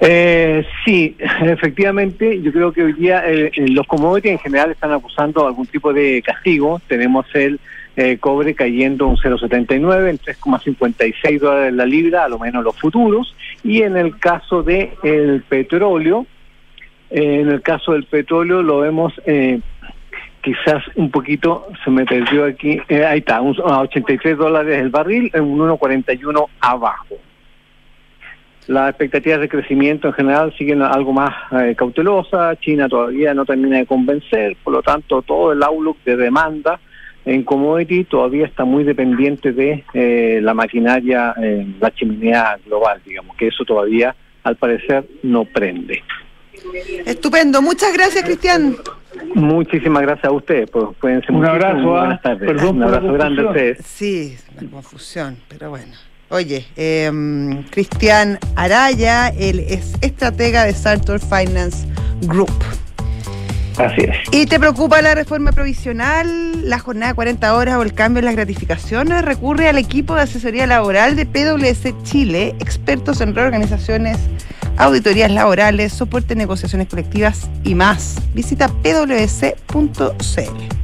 Eh, 0.00 0.66
sí, 0.84 1.16
efectivamente, 1.42 2.40
yo 2.42 2.52
creo 2.52 2.72
que 2.72 2.82
hoy 2.82 2.92
día 2.94 3.22
eh, 3.26 3.50
eh, 3.54 3.68
los 3.68 3.86
commodities 3.86 4.32
en 4.32 4.38
general 4.38 4.70
están 4.70 4.92
acusando 4.92 5.46
algún 5.46 5.66
tipo 5.66 5.92
de 5.92 6.22
castigo. 6.22 6.80
Tenemos 6.86 7.26
el 7.34 7.60
eh, 7.96 8.18
cobre 8.18 8.54
cayendo 8.54 9.06
un 9.06 9.16
0,79 9.16 10.10
en 10.10 10.18
3,56 10.18 11.38
dólares 11.38 11.72
la 11.72 11.86
libra, 11.86 12.24
a 12.24 12.28
lo 12.28 12.38
menos 12.38 12.64
los 12.64 12.78
futuros. 12.78 13.34
Y 13.62 13.82
en 13.82 13.96
el 13.96 14.18
caso 14.18 14.62
del 14.62 14.90
el 15.02 15.42
petróleo, 15.48 16.26
en 17.10 17.48
el 17.48 17.62
caso 17.62 17.92
del 17.92 18.04
petróleo 18.04 18.62
lo 18.62 18.80
vemos 18.80 19.14
quizás 20.42 20.82
un 20.96 21.10
poquito, 21.10 21.68
se 21.82 21.90
me 21.90 22.04
perdió 22.04 22.44
aquí, 22.44 22.78
ahí 22.90 23.20
está, 23.20 23.36
a 23.36 23.80
83 23.80 24.36
dólares 24.36 24.78
el 24.78 24.90
barril, 24.90 25.30
en 25.32 25.44
un 25.44 25.60
1,41 25.60 26.46
abajo. 26.60 27.16
Las 28.66 28.90
expectativas 28.90 29.40
de 29.40 29.48
crecimiento 29.48 30.08
en 30.08 30.14
general 30.14 30.54
siguen 30.56 30.80
algo 30.82 31.12
más 31.12 31.34
eh, 31.52 31.74
cautelosa, 31.76 32.56
China 32.56 32.88
todavía 32.88 33.34
no 33.34 33.44
termina 33.44 33.78
de 33.78 33.86
convencer, 33.86 34.56
por 34.64 34.72
lo 34.72 34.82
tanto 34.82 35.20
todo 35.22 35.52
el 35.52 35.62
outlook 35.62 35.98
de 36.04 36.16
demanda 36.16 36.80
en 37.24 37.42
commodity 37.42 38.04
todavía 38.04 38.46
está 38.46 38.64
muy 38.64 38.84
dependiente 38.84 39.52
de 39.52 39.84
eh, 39.94 40.40
la 40.42 40.52
maquinaria, 40.52 41.34
en 41.38 41.76
la 41.80 41.90
chimenea 41.90 42.58
global, 42.66 43.00
digamos, 43.04 43.36
que 43.36 43.48
eso 43.48 43.64
todavía 43.64 44.14
al 44.42 44.56
parecer 44.56 45.06
no 45.22 45.44
prende. 45.44 46.02
Estupendo, 47.06 47.62
muchas 47.62 47.94
gracias 47.94 48.24
Cristian. 48.24 48.76
Muchísimas 49.34 50.02
gracias 50.02 50.26
a 50.26 50.32
ustedes. 50.32 50.70
Pues, 50.70 50.86
un 51.28 51.44
abrazo, 51.46 51.96
¿ah? 51.96 52.20
Perdón 52.22 52.76
un 52.76 52.82
abrazo 52.82 53.12
grande 53.12 53.42
a 53.42 53.46
ustedes. 53.46 53.78
Sí, 53.84 54.36
la 54.60 54.68
confusión, 54.70 55.38
pero 55.48 55.70
bueno. 55.70 55.94
Oye, 56.34 56.66
em, 56.74 57.62
Cristian 57.70 58.40
Araya, 58.56 59.28
él 59.28 59.60
es 59.60 59.92
estratega 60.00 60.64
de 60.64 60.74
Sartor 60.74 61.20
Finance 61.20 61.86
Group. 62.22 62.50
Así 63.78 64.00
es. 64.00 64.16
¿Y 64.32 64.46
te 64.46 64.58
preocupa 64.58 65.00
la 65.00 65.14
reforma 65.14 65.52
provisional, 65.52 66.68
la 66.68 66.80
jornada 66.80 67.12
de 67.12 67.14
40 67.14 67.54
horas 67.54 67.76
o 67.76 67.82
el 67.82 67.94
cambio 67.94 68.18
en 68.18 68.24
las 68.24 68.34
gratificaciones? 68.34 69.24
Recurre 69.24 69.68
al 69.68 69.78
equipo 69.78 70.16
de 70.16 70.22
asesoría 70.22 70.66
laboral 70.66 71.14
de 71.14 71.24
PwC 71.24 71.94
Chile, 72.02 72.56
expertos 72.58 73.20
en 73.20 73.32
reorganizaciones, 73.32 74.18
auditorías 74.76 75.30
laborales, 75.30 75.92
soporte 75.92 76.30
de 76.30 76.34
negociaciones 76.34 76.88
colectivas 76.88 77.48
y 77.62 77.76
más. 77.76 78.16
Visita 78.34 78.66
pwc.cl. 78.66 80.83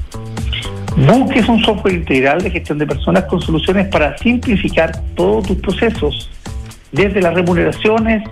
Book 0.97 1.33
es 1.35 1.49
un 1.49 1.63
software 1.63 1.95
integral 1.95 2.43
de 2.43 2.51
gestión 2.51 2.79
de 2.79 2.87
personas 2.87 3.25
con 3.25 3.41
soluciones 3.41 3.87
para 3.89 4.17
simplificar 4.19 4.93
todos 5.15 5.47
tus 5.47 5.57
procesos, 5.59 6.31
desde 6.93 7.23
las 7.23 7.35
remuneraciones, 7.35 8.23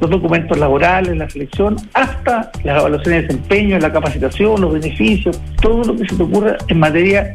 los 0.00 0.10
documentos 0.10 0.58
laborales, 0.58 1.16
la 1.16 1.30
selección, 1.30 1.76
hasta 1.94 2.50
las 2.64 2.80
evaluaciones 2.80 3.22
de 3.22 3.28
desempeño, 3.28 3.78
la 3.78 3.92
capacitación, 3.92 4.60
los 4.60 4.72
beneficios, 4.72 5.40
todo 5.62 5.84
lo 5.84 5.96
que 5.96 6.08
se 6.08 6.16
te 6.16 6.22
ocurra 6.22 6.56
en 6.68 6.78
materia 6.78 7.32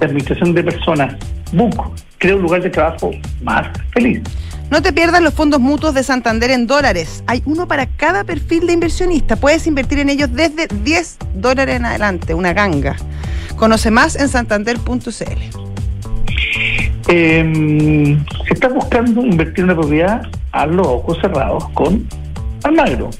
de 0.00 0.06
administración 0.06 0.52
de 0.52 0.64
personas. 0.64 1.16
Book 1.52 1.94
crea 2.18 2.36
un 2.36 2.42
lugar 2.42 2.62
de 2.62 2.70
trabajo 2.70 3.12
más 3.42 3.68
feliz. 3.92 4.20
No 4.72 4.80
te 4.80 4.94
pierdas 4.94 5.20
los 5.20 5.34
fondos 5.34 5.60
mutuos 5.60 5.92
de 5.92 6.02
Santander 6.02 6.50
en 6.50 6.66
dólares. 6.66 7.22
Hay 7.26 7.42
uno 7.44 7.68
para 7.68 7.88
cada 7.88 8.24
perfil 8.24 8.66
de 8.66 8.72
inversionista. 8.72 9.36
Puedes 9.36 9.66
invertir 9.66 9.98
en 9.98 10.08
ellos 10.08 10.32
desde 10.32 10.66
10 10.66 11.18
dólares 11.34 11.76
en 11.76 11.84
adelante, 11.84 12.32
una 12.32 12.54
ganga. 12.54 12.96
Conoce 13.56 13.90
más 13.90 14.16
en 14.16 14.30
santander.cl. 14.30 15.02
Eh, 17.08 17.38
em, 17.38 18.24
si 18.24 18.54
estás 18.54 18.72
buscando 18.72 19.20
invertir 19.20 19.58
en 19.58 19.64
una 19.64 19.74
propiedad, 19.74 20.22
hazlo 20.52 20.90
ojos 20.90 21.18
cerrados 21.20 21.68
con 21.74 22.08
Almagro. 22.62 23.10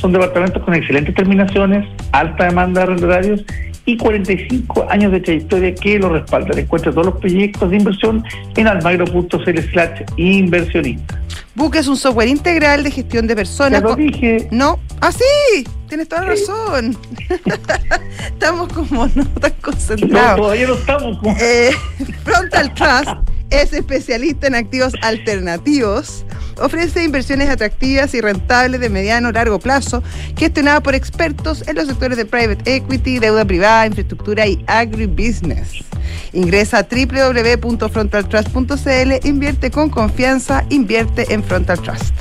Son 0.00 0.14
departamentos 0.14 0.62
con 0.62 0.74
excelentes 0.74 1.14
terminaciones, 1.14 1.86
alta 2.12 2.44
demanda 2.44 2.80
de 2.80 2.84
arrendatarios 2.84 3.44
y 3.84 3.96
45 3.96 4.86
años 4.90 5.12
de 5.12 5.20
trayectoria 5.20 5.74
que 5.74 5.98
lo 5.98 6.10
respaldan. 6.10 6.58
Encuentra 6.58 6.92
todos 6.92 7.06
los 7.06 7.16
proyectos 7.16 7.70
de 7.70 7.76
inversión 7.76 8.24
en 8.56 8.66
almagro.cl 8.66 9.58
slash 9.72 10.02
inversionista. 10.16 11.20
Book 11.54 11.76
es 11.76 11.88
un 11.88 11.96
software 11.96 12.28
integral 12.28 12.82
de 12.82 12.90
gestión 12.90 13.26
de 13.26 13.36
personas. 13.36 13.82
Ya 13.82 13.88
lo 13.88 13.96
dije. 13.96 14.48
No. 14.50 14.78
Ah, 15.00 15.12
sí. 15.12 15.64
Tienes 15.88 16.08
toda 16.08 16.22
la 16.22 16.28
razón. 16.28 16.96
estamos 18.26 18.72
como 18.72 19.08
no 19.14 19.26
tan 19.40 19.52
concentrados. 19.60 20.38
No, 20.38 20.42
todavía 20.44 20.66
no 20.68 20.74
estamos. 20.74 21.18
Como... 21.18 21.36
Eh, 21.40 21.70
Frontal 22.24 22.74
Trust 22.74 23.39
es 23.50 23.72
especialista 23.72 24.46
en 24.46 24.54
activos 24.54 24.94
alternativos. 25.02 26.24
Ofrece 26.60 27.04
inversiones 27.04 27.48
atractivas 27.48 28.14
y 28.14 28.20
rentables 28.20 28.80
de 28.80 28.90
mediano 28.90 29.28
o 29.28 29.32
largo 29.32 29.58
plazo, 29.58 30.02
gestionadas 30.36 30.82
por 30.82 30.94
expertos 30.94 31.66
en 31.66 31.76
los 31.76 31.86
sectores 31.86 32.16
de 32.16 32.26
private 32.26 32.76
equity, 32.76 33.18
deuda 33.18 33.44
privada, 33.44 33.86
infraestructura 33.86 34.46
y 34.46 34.62
agribusiness. 34.66 35.84
Ingresa 36.32 36.78
a 36.78 36.84
www.frontaltrust.cl, 36.84 39.26
invierte 39.26 39.70
con 39.70 39.90
confianza, 39.90 40.64
invierte 40.68 41.32
en 41.32 41.42
Frontal 41.42 41.80
Trust. 41.80 42.14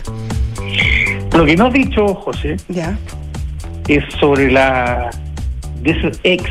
Lo 1.34 1.46
que 1.46 1.56
no 1.56 1.68
has 1.68 1.74
dicho, 1.74 2.16
José, 2.16 2.58
ya. 2.70 2.98
es 3.88 4.04
sobre 4.20 4.52
la 4.52 5.12
Desert 5.82 6.20
X 6.24 6.46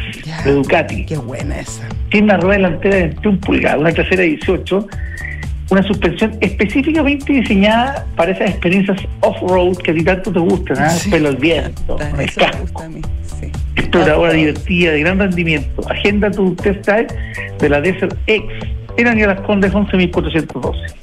de 0.45 0.53
Ducati. 0.53 1.05
Qué 1.07 1.17
buena 1.17 1.61
esa. 1.61 1.89
Tiene 2.11 2.27
una 2.27 2.37
rueda 2.39 2.57
delantera 2.57 2.97
de 2.97 3.03
21 3.09 3.41
pulgadas, 3.41 3.81
una 3.81 3.93
trasera 3.93 4.23
de 4.23 4.29
18, 4.29 4.87
una 5.71 5.83
suspensión 5.83 6.37
específicamente 6.41 7.33
diseñada 7.33 8.07
para 8.17 8.33
esas 8.33 8.51
experiencias 8.51 9.01
off-road 9.21 9.77
que 9.79 9.91
a 9.91 9.95
ti 9.95 10.05
tanto 10.05 10.33
te 10.33 10.39
gustan, 10.39 10.85
¿eh? 10.85 10.91
Sí. 10.91 11.11
pelo 11.11 11.29
al 11.29 11.37
viento, 11.37 11.99
el 12.19 12.35
casco. 12.35 12.85
Exploradora 13.77 14.33
divertida, 14.33 14.93
de 14.93 15.01
gran 15.01 15.19
rendimiento. 15.19 15.89
Agenda 15.91 16.31
tu 16.31 16.55
test 16.57 16.87
drive 16.87 17.09
de 17.59 17.69
la 17.69 17.81
Desert 17.81 18.17
X 18.27 18.45
en 18.97 19.07
Avenida 19.07 19.29
Las 19.29 19.41
Condes 19.43 19.73
11.412. 19.73 20.95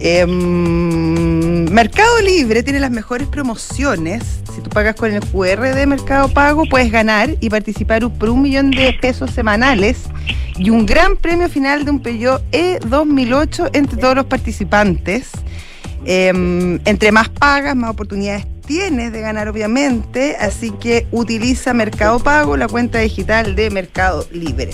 Eh, 0.00 0.26
Mercado 0.26 2.20
Libre 2.22 2.62
tiene 2.62 2.80
las 2.80 2.90
mejores 2.90 3.28
promociones. 3.28 4.40
Si 4.54 4.60
tú 4.60 4.70
pagas 4.70 4.94
con 4.94 5.12
el 5.12 5.20
QR 5.20 5.74
de 5.74 5.86
Mercado 5.86 6.28
Pago, 6.28 6.64
puedes 6.68 6.90
ganar 6.90 7.36
y 7.40 7.50
participar 7.50 8.08
por 8.10 8.30
un 8.30 8.42
millón 8.42 8.70
de 8.70 8.96
pesos 9.00 9.30
semanales 9.30 10.04
y 10.56 10.70
un 10.70 10.86
gran 10.86 11.16
premio 11.16 11.48
final 11.48 11.84
de 11.84 11.90
un 11.90 12.00
Peugeot 12.00 12.42
E 12.52 12.78
2008 12.86 13.70
entre 13.72 13.96
todos 13.96 14.16
los 14.16 14.26
participantes. 14.26 15.30
Eh, 16.04 16.28
entre 16.84 17.12
más 17.12 17.28
pagas, 17.28 17.74
más 17.76 17.90
oportunidades 17.90 18.46
tienes 18.66 19.12
de 19.12 19.20
ganar, 19.20 19.48
obviamente. 19.48 20.36
Así 20.38 20.70
que 20.70 21.06
utiliza 21.10 21.74
Mercado 21.74 22.18
Pago, 22.20 22.56
la 22.56 22.68
cuenta 22.68 22.98
digital 22.98 23.56
de 23.56 23.70
Mercado 23.70 24.26
Libre. 24.30 24.70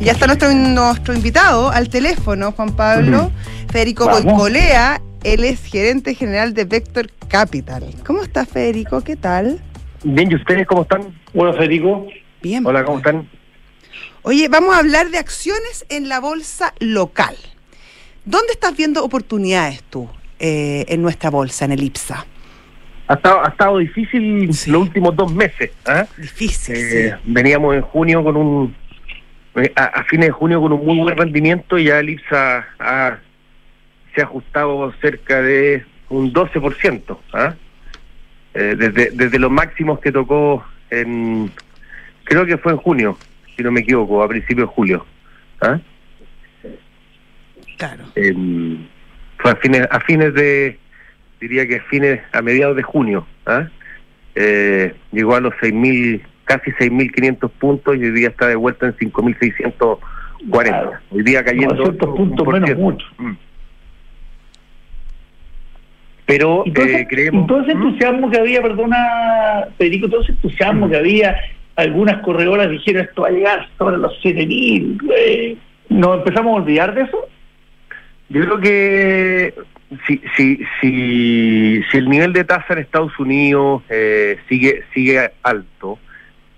Y 0.00 0.04
ya 0.04 0.12
está 0.12 0.26
nuestro, 0.26 0.52
nuestro 0.52 1.14
invitado 1.14 1.70
al 1.70 1.88
teléfono, 1.88 2.52
Juan 2.52 2.74
Pablo. 2.74 3.30
Federico 3.70 4.08
Boicolea, 4.08 5.00
él 5.24 5.44
es 5.44 5.62
gerente 5.64 6.14
general 6.14 6.54
de 6.54 6.64
Vector 6.64 7.10
Capital. 7.28 7.84
¿Cómo 8.06 8.22
está 8.22 8.44
Federico? 8.46 9.00
¿Qué 9.00 9.16
tal? 9.16 9.60
Bien, 10.04 10.30
¿y 10.30 10.34
ustedes 10.36 10.66
cómo 10.66 10.82
están? 10.82 11.18
Hola, 11.34 11.52
Federico. 11.54 12.06
Bien. 12.42 12.64
Hola, 12.66 12.84
¿cómo 12.84 12.98
están? 12.98 13.28
Oye, 14.22 14.48
vamos 14.48 14.74
a 14.74 14.78
hablar 14.78 15.10
de 15.10 15.18
acciones 15.18 15.84
en 15.88 16.08
la 16.08 16.20
bolsa 16.20 16.72
local. 16.78 17.34
¿Dónde 18.24 18.52
estás 18.52 18.76
viendo 18.76 19.04
oportunidades 19.04 19.82
tú 19.90 20.08
eh, 20.38 20.84
en 20.88 21.02
nuestra 21.02 21.30
bolsa, 21.30 21.64
en 21.64 21.72
el 21.72 21.82
IPSA? 21.82 22.26
Ha 23.06 23.14
estado, 23.14 23.44
ha 23.44 23.48
estado 23.48 23.78
difícil 23.78 24.52
Sí. 24.54 24.70
los 24.70 24.82
últimos 24.82 25.14
dos 25.16 25.32
meses. 25.34 25.70
¿ah? 25.86 26.06
Difícil, 26.16 26.76
Eh, 26.76 27.10
sí. 27.16 27.20
Veníamos 27.32 27.74
en 27.74 27.82
junio 27.82 28.22
con 28.22 28.36
un. 28.36 28.76
Eh, 29.56 29.72
A, 29.76 29.84
a 29.84 30.04
fines 30.04 30.26
de 30.28 30.32
junio 30.32 30.60
con 30.60 30.72
un 30.72 30.84
muy 30.84 30.98
buen 30.98 31.16
rendimiento 31.16 31.78
y 31.78 31.84
ya 31.84 31.98
el 32.00 32.10
IPSA 32.10 32.66
ha- 32.78 33.18
se 34.14 34.20
ha 34.20 34.24
ajustado 34.24 34.92
cerca 35.00 35.40
de 35.42 35.84
un 36.08 36.32
12%. 36.32 37.18
¿ah? 37.32 37.54
Eh, 38.54 38.74
desde, 38.78 39.10
desde 39.12 39.38
los 39.38 39.50
máximos 39.50 39.98
que 40.00 40.12
tocó 40.12 40.64
en. 40.90 41.50
Creo 42.24 42.46
que 42.46 42.56
fue 42.58 42.72
en 42.72 42.78
junio, 42.78 43.18
si 43.56 43.62
no 43.62 43.70
me 43.72 43.80
equivoco, 43.80 44.22
a 44.22 44.28
principios 44.28 44.68
de 44.68 44.74
julio. 44.74 45.06
¿ah? 45.60 45.78
Claro. 47.76 48.04
en- 48.14 48.88
fue 49.38 49.50
a 49.50 49.56
fines 49.56 49.86
a 49.90 50.00
fines 50.00 50.32
de 50.34 50.78
diría 51.40 51.66
que 51.66 51.76
a 51.76 51.82
fines 51.82 52.20
a 52.32 52.40
mediados 52.40 52.76
de 52.76 52.82
junio 52.84 53.26
¿ah? 53.46 53.66
Eh, 54.36 54.94
llegó 55.12 55.34
a 55.34 55.40
los 55.40 55.52
6.000 55.60 56.22
casi 56.44 56.70
6.500 56.72 57.50
puntos 57.50 57.96
y 57.96 58.04
hoy 58.04 58.10
día 58.12 58.28
está 58.28 58.46
de 58.48 58.56
vuelta 58.56 58.86
en 58.86 58.96
5.640 58.96 59.98
Claro. 60.50 60.92
hoy 61.10 61.22
día 61.22 61.42
cayendo 61.42 61.74
900 61.74 62.08
un 62.08 62.16
puntos 62.16 62.46
menos 62.46 62.76
mucho. 62.76 63.06
Mm. 63.18 63.32
Pero 66.26 66.64
eh, 66.66 67.06
creemos... 67.08 67.46
todo 67.46 67.60
ese 67.60 67.74
¿Mm? 67.74 67.82
entusiasmo 67.82 68.30
que 68.30 68.38
había, 68.38 68.62
perdona, 68.62 69.68
Federico, 69.76 70.08
todo 70.08 70.22
ese 70.22 70.32
entusiasmo 70.32 70.88
que 70.88 70.96
había, 70.96 71.36
algunas 71.76 72.22
corredoras 72.22 72.70
dijeron 72.70 73.04
esto 73.04 73.22
va 73.22 73.28
a 73.28 73.32
llegar 73.32 73.68
sobre 73.76 73.98
los 73.98 74.20
7000, 74.22 74.98
eh, 75.16 75.56
¿nos 75.90 76.18
empezamos 76.18 76.52
a 76.52 76.62
olvidar 76.62 76.94
de 76.94 77.02
eso? 77.02 77.26
Yo 78.30 78.40
creo 78.42 78.60
que 78.60 79.54
si, 80.06 80.20
si, 80.34 80.60
si, 80.80 81.82
si 81.90 81.96
el 81.98 82.08
nivel 82.08 82.32
de 82.32 82.44
tasa 82.44 82.72
en 82.72 82.78
Estados 82.78 83.18
Unidos 83.18 83.82
eh, 83.90 84.38
sigue, 84.48 84.82
sigue 84.94 85.30
alto 85.42 85.98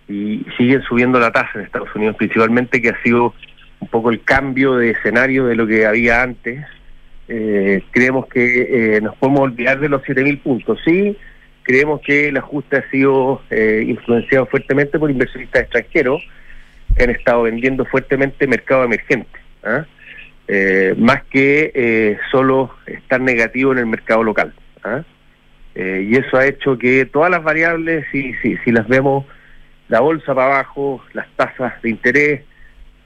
y 0.09 0.45
siguen 0.57 0.83
subiendo 0.83 1.19
la 1.19 1.33
tasa 1.33 1.51
en 1.55 1.63
Estados 1.63 1.95
Unidos, 1.95 2.17
principalmente 2.17 2.81
que 2.81 2.91
ha 2.91 3.03
sido 3.03 3.35
un 3.81 3.89
poco 3.89 4.11
el 4.11 4.23
cambio 4.23 4.77
de 4.77 4.91
escenario 4.91 5.47
de 5.47 5.57
lo 5.57 5.67
que 5.67 5.87
había 5.87 6.23
antes, 6.23 6.65
eh, 7.29 7.83
creemos 7.91 8.27
que 8.27 8.97
eh, 8.97 9.01
nos 9.01 9.17
podemos 9.17 9.41
olvidar 9.41 9.81
de 9.81 9.89
los 9.89 10.03
7.000 10.03 10.41
puntos. 10.41 10.79
Sí, 10.85 11.17
creemos 11.63 12.01
que 12.01 12.29
el 12.29 12.37
ajuste 12.37 12.77
ha 12.77 12.91
sido 12.91 13.43
eh, 13.51 13.85
influenciado 13.87 14.47
fuertemente 14.47 14.99
por 14.99 15.11
inversionistas 15.11 15.63
extranjeros 15.63 16.23
que 16.97 17.05
han 17.05 17.11
estado 17.11 17.43
vendiendo 17.43 17.85
fuertemente 17.85 18.47
mercado 18.47 18.85
emergente, 18.85 19.39
¿ah? 19.65 19.85
más 20.97 21.25
que 21.25 22.17
solo 22.31 22.73
estar 22.87 23.21
negativo 23.21 23.73
en 23.73 23.79
el 23.79 23.87
mercado 23.87 24.23
local. 24.23 24.55
¿ah? 24.85 25.03
y 25.75 26.17
eso 26.17 26.39
ha 26.39 26.47
hecho 26.47 26.79
que 26.79 27.05
todas 27.05 27.31
las 27.31 27.43
variables, 27.43 28.07
si, 28.13 28.33
si, 28.35 28.57
si 28.59 28.71
las 28.71 28.87
vemos, 28.89 29.27
la 29.89 30.01
bolsa 30.01 30.35
para 30.35 30.47
abajo, 30.47 31.05
las 31.13 31.29
tasas 31.37 31.81
de 31.83 31.91
interés, 31.91 32.43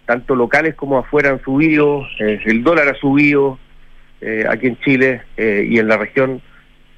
tanto 0.07 0.35
locales 0.35 0.75
como 0.75 0.99
afuera 0.99 1.31
han 1.31 1.43
subido, 1.43 2.07
el 2.19 2.63
dólar 2.65 2.89
ha 2.89 2.95
subido, 2.95 3.59
eh, 4.21 4.45
aquí 4.47 4.67
en 4.67 4.79
Chile 4.81 5.23
eh, 5.37 5.67
y 5.69 5.79
en 5.79 5.89
la 5.89 5.97
región. 5.97 6.43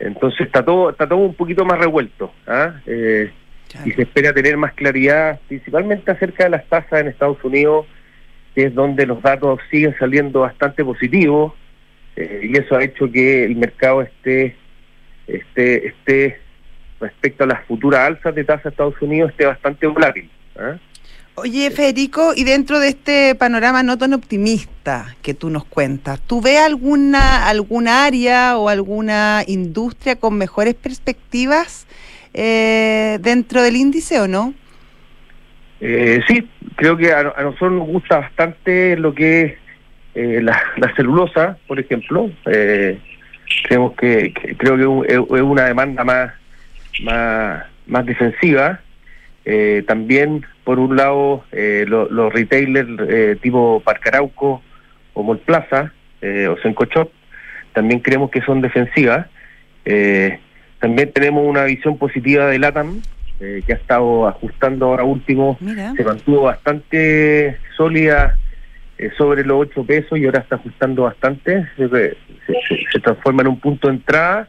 Entonces 0.01 0.47
está 0.47 0.65
todo 0.65 0.91
está 0.91 1.09
todo 1.09 1.19
un 1.19 1.35
poquito 1.35 1.65
más 1.65 1.79
revuelto 1.79 2.33
¿ah? 2.49 2.75
eh, 2.87 3.31
y 3.85 3.93
se 3.93 4.03
espera 4.03 4.33
tener 4.33 4.57
más 4.57 4.73
claridad, 4.73 5.39
principalmente 5.47 6.11
acerca 6.11 6.45
de 6.45 6.51
las 6.51 6.67
tasas 6.67 7.01
en 7.01 7.07
Estados 7.07 7.43
Unidos, 7.45 7.87
que 8.55 8.65
es 8.65 8.75
donde 8.75 9.07
los 9.07 9.23
datos 9.23 9.61
siguen 9.71 9.95
saliendo 9.99 10.41
bastante 10.41 10.85
positivos 10.85 11.53
y 12.17 12.59
eso 12.59 12.77
ha 12.77 12.85
hecho 12.85 13.11
que 13.11 13.45
el 13.45 13.57
mercado 13.57 14.03
esté 14.03 14.55
esté 15.27 15.87
esté 15.87 16.41
respecto 17.03 17.45
a 17.45 17.49
las 17.49 17.65
futuras 17.67 18.01
alzas 18.01 18.35
de 18.35 18.45
tasas 18.45 18.65
de 18.65 18.71
Estados 18.71 19.03
Unidos 19.03 19.31
esté 19.31 19.47
bastante 19.47 19.87
volátil. 19.87 20.31
¿ah? 20.57 20.77
Oye, 21.35 21.71
Federico, 21.71 22.33
y 22.37 22.45
dentro 22.45 22.79
de 22.79 22.89
este 22.89 23.35
panorama 23.35 23.83
no 23.83 23.97
tan 23.97 24.13
optimista 24.13 25.17
que 25.23 25.33
tú 25.33 25.49
nos 25.49 25.65
cuentas, 25.65 26.21
¿tú 26.21 26.43
ves 26.43 26.61
alguna, 26.61 27.49
alguna 27.49 28.05
área 28.05 28.59
o 28.59 28.69
alguna 28.69 29.43
industria 29.47 30.17
con 30.17 30.37
mejores 30.37 30.75
perspectivas 30.75 31.87
eh, 32.35 33.19
dentro 33.23 33.63
del 33.63 33.77
índice 33.77 34.21
o 34.21 34.29
no? 34.29 34.53
Eh, 35.81 36.21
sí, 36.29 36.47
creo 36.77 36.99
que 36.99 37.13
a, 37.15 37.23
nosotros 37.23 37.73
nos 37.73 37.89
gusta 37.89 38.19
bastante 38.19 38.95
lo 38.99 39.15
que 39.15 39.41
es 39.41 39.55
eh, 40.15 40.43
la, 40.43 40.63
celulosa, 40.97 41.57
por 41.67 41.81
ejemplo. 41.81 42.31
creemos 42.45 43.95
que, 43.95 44.35
creo 44.59 45.01
que 45.01 45.15
es 45.15 45.43
una 45.43 45.65
demanda 45.65 46.05
más, 46.05 46.33
más, 47.03 47.65
más 47.87 48.07
defensiva. 48.07 48.81
también 49.87 50.45
por 50.65 50.79
un 50.79 50.97
lado 50.97 51.45
eh, 51.53 51.85
los 51.89 52.33
retailers 52.33 52.89
eh, 53.09 53.37
tipo 53.41 53.83
Parcarauco 53.85 54.63
o 55.15 55.23
Molplaza 55.23 55.93
eh, 56.21 56.47
o 56.49 56.57
Sencochot, 56.59 57.11
también 57.73 58.01
creemos 58.01 58.31
que 58.31 58.43
son 58.43 58.61
defensivas. 58.61 59.27
Eh, 59.85 60.39
también 60.79 61.13
tenemos 61.13 61.45
una 61.47 61.65
visión 61.65 61.99
positiva 61.99 62.47
de 62.47 62.59
LATAM, 62.59 63.03
que 63.41 63.73
ha 63.73 63.77
estado 63.77 64.29
ajustando 64.29 64.87
ahora 64.87 65.03
último, 65.03 65.59
se 65.97 66.05
mantuvo 66.05 66.43
bastante 66.43 67.59
sólida 67.77 68.39
sobre 69.19 69.45
los 69.45 69.63
8 69.63 69.85
pesos 69.85 70.17
y 70.17 70.27
ahora 70.27 70.39
está 70.41 70.55
ajustando 70.55 71.03
bastante, 71.03 71.67
se, 71.77 72.17
se 72.93 73.01
transforma 73.01 73.43
en 73.43 73.49
un 73.49 73.59
punto 73.59 73.89
de 73.89 73.95
entrada 73.95 74.49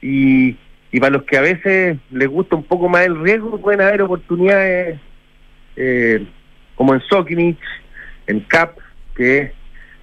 y, 0.00 0.56
y 0.92 1.00
para 1.00 1.12
los 1.12 1.22
que 1.24 1.36
a 1.36 1.42
veces 1.42 1.98
les 2.10 2.28
gusta 2.28 2.56
un 2.56 2.64
poco 2.64 2.88
más 2.88 3.06
el 3.06 3.20
riesgo, 3.20 3.60
pueden 3.60 3.80
haber 3.80 4.02
oportunidades 4.02 4.98
eh, 5.76 6.26
como 6.74 6.94
en 6.94 7.00
Sokinich, 7.02 7.60
en 8.26 8.40
CAP, 8.40 8.76
que 9.14 9.52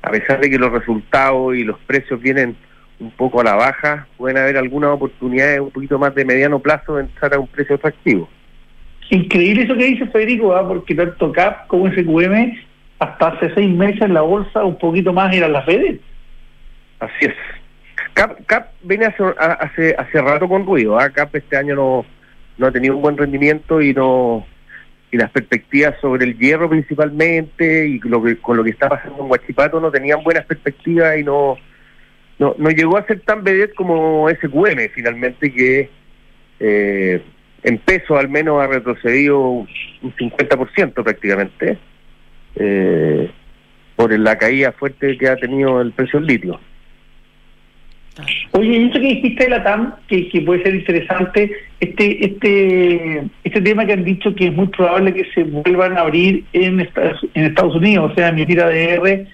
a 0.01 0.11
pesar 0.11 0.39
de 0.39 0.49
que 0.49 0.57
los 0.57 0.71
resultados 0.71 1.55
y 1.55 1.63
los 1.63 1.77
precios 1.79 2.21
vienen 2.21 2.55
un 2.99 3.11
poco 3.11 3.41
a 3.41 3.43
la 3.43 3.55
baja, 3.55 4.07
pueden 4.17 4.37
haber 4.37 4.57
algunas 4.57 4.91
oportunidades 4.91 5.59
un 5.59 5.71
poquito 5.71 5.99
más 5.99 6.15
de 6.15 6.25
mediano 6.25 6.59
plazo 6.59 6.95
de 6.95 7.03
entrar 7.03 7.33
a 7.33 7.39
un 7.39 7.47
precio 7.47 7.75
atractivo. 7.75 8.29
Increíble 9.09 9.63
eso 9.63 9.75
que 9.75 9.85
dice 9.85 10.07
Federico, 10.07 10.55
¿ah? 10.55 10.67
porque 10.67 10.95
tanto 10.95 11.31
CAP 11.31 11.67
como 11.67 11.89
SQM 11.89 12.57
hasta 12.99 13.27
hace 13.27 13.53
seis 13.53 13.69
meses 13.69 14.01
en 14.01 14.13
la 14.13 14.21
bolsa 14.21 14.63
un 14.63 14.77
poquito 14.77 15.13
más 15.13 15.35
eran 15.35 15.53
las 15.53 15.65
redes. 15.65 15.99
Así 16.99 17.25
es. 17.25 17.35
CAP, 18.17 18.45
CAP 18.47 18.71
viene 18.81 19.05
hace, 19.05 19.23
hace, 19.37 19.95
hace 19.95 20.21
rato 20.21 20.49
con 20.49 20.65
ruido. 20.65 20.99
¿ah? 20.99 21.11
CAP 21.11 21.35
este 21.35 21.55
año 21.55 21.75
no, 21.75 22.05
no 22.57 22.65
ha 22.65 22.71
tenido 22.71 22.95
un 22.95 23.03
buen 23.03 23.15
rendimiento 23.15 23.79
y 23.79 23.93
no 23.93 24.43
y 25.11 25.17
las 25.17 25.29
perspectivas 25.29 25.95
sobre 26.01 26.25
el 26.25 26.37
hierro 26.37 26.67
principalmente 26.67 27.87
y 27.87 27.99
lo 27.99 28.21
que, 28.21 28.37
con 28.39 28.57
lo 28.57 28.63
que 28.63 28.71
está 28.71 28.89
pasando 28.89 29.23
en 29.23 29.31
Huachipato 29.31 29.79
no 29.79 29.89
tenían 29.89 30.21
buenas 30.21 30.45
perspectivas 30.45 31.17
y 31.17 31.23
no 31.23 31.57
no, 32.39 32.55
no 32.57 32.69
llegó 32.71 32.97
a 32.97 33.05
ser 33.05 33.21
tan 33.21 33.43
vedette 33.43 33.73
como 33.73 34.27
SQM 34.29 34.89
finalmente 34.93 35.53
que 35.53 35.89
eh, 36.59 37.21
en 37.63 37.77
peso 37.77 38.17
al 38.17 38.29
menos 38.29 38.61
ha 38.61 38.67
retrocedido 38.67 39.39
un 39.39 39.67
50% 40.01 41.03
prácticamente 41.03 41.77
eh, 42.55 43.31
por 43.95 44.11
la 44.19 44.37
caída 44.37 44.73
fuerte 44.73 45.17
que 45.17 45.29
ha 45.29 45.37
tenido 45.37 45.79
el 45.81 45.93
precio 45.93 46.19
del 46.19 46.27
litio. 46.27 46.59
Oye, 48.51 48.77
y 48.77 48.85
eso 48.85 48.93
que 48.93 49.07
dijiste 49.07 49.43
de 49.43 49.49
la 49.49 49.63
TAM, 49.63 49.93
que, 50.07 50.29
que 50.29 50.41
puede 50.41 50.63
ser 50.63 50.75
interesante, 50.75 51.51
este, 51.79 52.25
este, 52.25 53.23
este 53.43 53.61
tema 53.61 53.85
que 53.85 53.93
han 53.93 54.03
dicho 54.03 54.33
que 54.33 54.47
es 54.47 54.53
muy 54.53 54.67
probable 54.67 55.13
que 55.13 55.25
se 55.33 55.43
vuelvan 55.43 55.97
a 55.97 56.01
abrir 56.01 56.43
en 56.53 56.79
Estados, 56.79 57.25
en 57.33 57.45
Estados 57.45 57.75
Unidos, 57.75 58.11
o 58.11 58.15
sea, 58.15 58.31
mi 58.31 58.45
tira 58.45 58.67
de 58.67 58.93
R, 58.95 59.27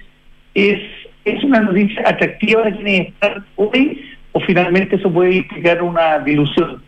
¿es, 0.56 0.80
¿es 1.26 1.44
una 1.44 1.62
noticia 1.62 2.04
atractiva 2.08 2.64
de 2.64 2.76
quienes 2.76 3.08
están 3.10 3.46
hoy 3.56 4.02
o 4.34 4.40
finalmente 4.42 4.98
eso 4.98 5.12
puede 5.12 5.36
implicar 5.36 5.82
una 5.82 6.20
dilución? 6.20 6.82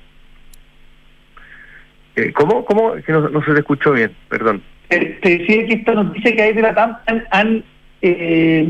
Eh, 2.16 2.32
¿Cómo? 2.34 2.64
¿Cómo? 2.66 2.94
Que 2.96 3.12
no, 3.12 3.44
se 3.44 3.54
te 3.54 3.60
escuchó 3.60 3.92
bien, 3.92 4.12
perdón. 4.30 4.62
Eh, 4.90 5.18
te 5.22 5.38
decía 5.38 5.66
que 5.66 5.74
esta 5.74 5.94
noticia 5.94 6.36
que 6.36 6.42
hay 6.42 6.54
de 6.54 6.62
la 6.62 6.74
TAM 6.74 6.98
han, 7.32 7.64
eh, 8.02 8.68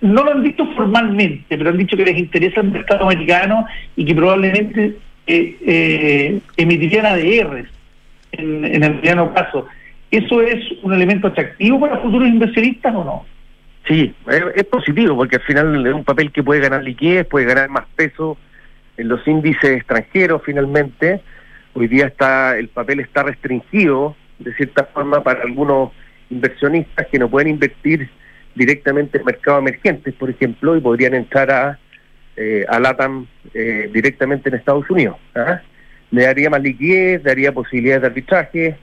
no 0.00 0.24
lo 0.24 0.32
han 0.32 0.42
dicho 0.42 0.66
formalmente, 0.74 1.58
pero 1.58 1.70
han 1.70 1.76
dicho 1.76 1.96
que 1.96 2.04
les 2.04 2.18
interesa 2.18 2.60
el 2.60 2.70
mercado 2.70 3.04
americano 3.04 3.66
y 3.96 4.04
que 4.04 4.14
probablemente 4.14 4.96
eh, 5.26 5.56
eh, 5.66 6.40
emitirían 6.56 7.06
ADRs 7.06 7.68
en, 8.32 8.64
el 8.64 8.94
mediano 8.96 9.32
plazo. 9.32 9.66
¿Eso 10.10 10.40
es 10.42 10.58
un 10.82 10.92
elemento 10.92 11.28
atractivo 11.28 11.80
para 11.80 11.98
futuros 11.98 12.28
inversionistas 12.28 12.94
o 12.94 13.04
no? 13.04 13.26
Sí, 13.86 14.14
es, 14.54 14.64
positivo 14.64 15.16
porque 15.16 15.36
al 15.36 15.42
final 15.42 15.86
es 15.86 15.94
un 15.94 16.04
papel 16.04 16.32
que 16.32 16.42
puede 16.42 16.60
ganar 16.60 16.82
liquidez, 16.82 17.26
puede 17.26 17.46
ganar 17.46 17.68
más 17.68 17.84
peso 17.96 18.36
en 18.96 19.08
los 19.08 19.26
índices 19.26 19.70
extranjeros 19.70 20.42
finalmente. 20.44 21.20
Hoy 21.74 21.88
día 21.88 22.06
está 22.06 22.58
el 22.58 22.68
papel 22.68 23.00
está 23.00 23.22
restringido 23.22 24.16
de 24.38 24.54
cierta 24.54 24.84
forma 24.84 25.22
para 25.22 25.42
algunos 25.42 25.92
inversionistas 26.30 27.06
que 27.08 27.18
no 27.18 27.28
pueden 27.28 27.48
invertir 27.50 28.08
directamente 28.54 29.18
en 29.18 29.24
mercados 29.24 29.60
emergentes, 29.60 30.14
por 30.14 30.30
ejemplo, 30.30 30.76
y 30.76 30.80
podrían 30.80 31.14
entrar 31.14 31.50
a, 31.50 31.78
eh, 32.36 32.64
a 32.68 32.78
LATAM 32.80 33.26
eh, 33.54 33.90
directamente 33.92 34.48
en 34.48 34.56
Estados 34.56 34.88
Unidos. 34.90 35.16
¿ah? 35.34 35.60
Le 36.10 36.22
daría 36.22 36.50
más 36.50 36.62
liquidez, 36.62 37.22
daría 37.22 37.52
posibilidades 37.52 38.02
de 38.02 38.06
arbitraje. 38.08 38.76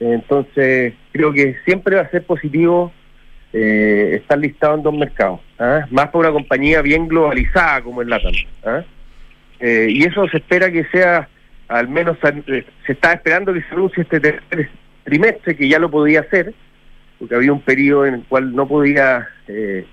Entonces, 0.00 0.94
creo 1.12 1.32
que 1.32 1.56
siempre 1.64 1.96
va 1.96 2.02
a 2.02 2.10
ser 2.10 2.24
positivo 2.24 2.92
eh, 3.52 4.16
estar 4.20 4.36
listado 4.36 4.74
en 4.74 4.82
dos 4.82 4.94
mercados, 4.94 5.40
¿ah? 5.58 5.86
más 5.90 6.08
por 6.08 6.24
una 6.24 6.32
compañía 6.32 6.82
bien 6.82 7.06
globalizada 7.06 7.82
como 7.82 8.02
es 8.02 8.08
LATAM. 8.08 8.32
¿ah? 8.64 8.82
Eh, 9.60 9.86
y 9.90 10.04
eso 10.04 10.28
se 10.28 10.38
espera 10.38 10.70
que 10.70 10.84
sea, 10.86 11.28
al 11.68 11.88
menos 11.88 12.18
se 12.20 12.64
está 12.92 13.12
esperando 13.12 13.54
que 13.54 13.62
se 13.62 13.74
anuncie 13.74 14.02
este 14.02 14.20
tercer 14.20 14.68
trimestre, 15.04 15.56
que 15.56 15.68
ya 15.68 15.78
lo 15.78 15.90
podía 15.90 16.20
hacer, 16.20 16.52
porque 17.18 17.34
había 17.34 17.52
un 17.52 17.60
periodo 17.60 18.06
en 18.06 18.14
el 18.14 18.24
cual 18.24 18.54
no 18.54 18.66
podía 18.66 19.28
eh, 19.48 19.86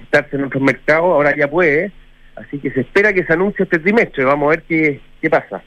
estarse 0.00 0.36
en 0.36 0.44
otros 0.44 0.62
mercados, 0.62 1.04
ahora 1.04 1.36
ya 1.36 1.48
puede, 1.48 1.92
así 2.36 2.58
que 2.58 2.70
se 2.70 2.80
espera 2.80 3.12
que 3.12 3.24
se 3.24 3.32
anuncie 3.32 3.64
este 3.64 3.78
trimestre, 3.78 4.24
vamos 4.24 4.46
a 4.46 4.50
ver 4.50 4.62
qué, 4.62 5.00
qué 5.20 5.30
pasa. 5.30 5.62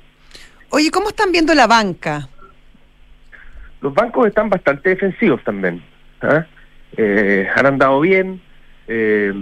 Oye, 0.70 0.92
¿cómo 0.92 1.10
están 1.10 1.32
viendo 1.32 1.54
la 1.54 1.68
banca? 1.68 2.28
Los 3.82 3.94
bancos 3.94 4.28
están 4.28 4.50
bastante 4.50 4.90
defensivos 4.90 5.44
también, 5.44 5.84
¿ah? 6.22 6.46
eh, 6.98 7.48
han 7.56 7.66
andado 7.66 8.00
bien, 8.02 8.42
eh, 8.88 9.34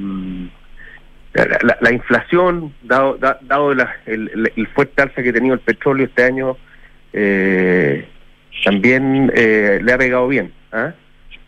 la, 1.34 1.92
inflación, 1.92 2.74
dado, 2.84 3.18
dado 3.18 3.72
el, 3.72 4.68
fuerte 4.74 5.02
alza 5.02 5.24
que 5.24 5.30
ha 5.30 5.34
tenido 5.34 5.56
el 5.56 5.62
petróleo 5.62 6.06
este 6.06 6.24
año, 6.24 6.58
eh, 7.12 8.08
también 8.64 9.32
eh, 9.36 9.80
le 9.82 9.94
ha 9.94 9.98
pegado 9.98 10.28
bien. 10.28 10.54
¿ah? 10.72 10.94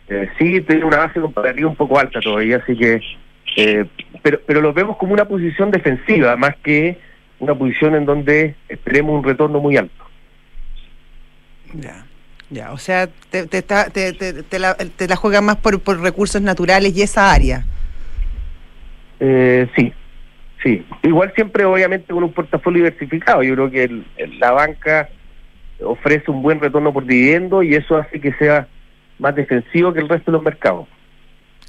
Eh, 0.08 0.28
sí, 0.38 0.60
tiene 0.60 0.84
una 0.84 0.98
base 0.98 1.20
comparativa 1.20 1.68
un 1.68 1.76
poco 1.76 1.98
alta 1.98 2.20
todavía, 2.20 2.58
así 2.58 2.76
que, 2.76 3.00
pero, 4.22 4.40
pero 4.46 4.60
lo 4.60 4.72
vemos 4.72 4.96
como 4.96 5.12
una 5.12 5.24
posición 5.24 5.70
defensiva, 5.70 6.36
más 6.36 6.56
que 6.62 6.98
una 7.38 7.54
posición 7.54 7.94
en 7.96 8.04
donde 8.06 8.54
esperemos 8.68 9.16
un 9.16 9.24
retorno 9.24 9.60
muy 9.60 9.76
alto. 9.76 10.04
Ya. 11.74 12.04
Ya, 12.48 12.72
o 12.72 12.78
sea, 12.78 13.08
te, 13.30 13.46
te, 13.48 13.62
te, 13.62 14.12
te 14.12 14.58
la, 14.60 14.76
la 15.08 15.16
juegan 15.16 15.44
más 15.46 15.56
por, 15.56 15.80
por 15.80 16.00
recursos 16.00 16.40
naturales 16.40 16.96
y 16.96 17.02
esa 17.02 17.32
área. 17.32 17.64
Eh, 19.18 19.66
sí, 19.74 19.92
sí. 20.62 20.86
Igual 21.02 21.32
siempre, 21.34 21.64
obviamente, 21.64 22.12
con 22.12 22.22
un 22.22 22.32
portafolio 22.32 22.84
diversificado. 22.84 23.42
Yo 23.42 23.54
creo 23.54 23.70
que 23.70 24.02
la 24.38 24.52
banca 24.52 25.08
ofrece 25.82 26.30
un 26.30 26.40
buen 26.40 26.60
retorno 26.60 26.92
por 26.92 27.04
dividendo 27.04 27.64
y 27.64 27.74
eso 27.74 27.96
hace 27.96 28.20
que 28.20 28.32
sea 28.34 28.68
más 29.18 29.34
defensivo 29.34 29.92
que 29.92 30.00
el 30.00 30.08
resto 30.08 30.30
de 30.30 30.36
los 30.36 30.44
mercados. 30.44 30.86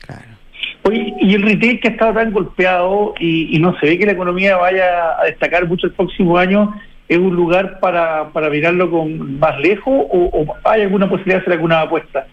Claro. 0.06 0.38
Oye, 0.84 1.14
y 1.20 1.34
el 1.36 1.44
retail 1.44 1.80
que 1.80 1.90
ha 1.90 1.92
estado 1.92 2.14
tan 2.14 2.32
golpeado 2.32 3.14
y, 3.20 3.58
no 3.60 3.78
se 3.80 3.88
ve 3.88 4.00
que 4.00 4.06
la 4.06 4.14
economía 4.14 4.58
vaya 4.58 5.20
a 5.20 5.26
destacar 5.26 5.68
mucho 5.68 5.88
el 5.88 5.94
próximo 5.94 6.38
año, 6.38 6.74
¿es 7.08 7.18
un 7.18 7.36
lugar 7.36 7.80
para, 7.80 8.30
para 8.30 8.50
mirarlo 8.50 8.90
con 8.90 9.40
más 9.40 9.60
lejos 9.60 9.94
o, 10.10 10.30
o 10.34 10.56
hay 10.64 10.84
alguna 10.84 11.10
posibilidad 11.10 11.38
de 11.38 11.42
hacer 11.42 11.54
alguna 11.54 11.82
apuesta? 11.82 12.28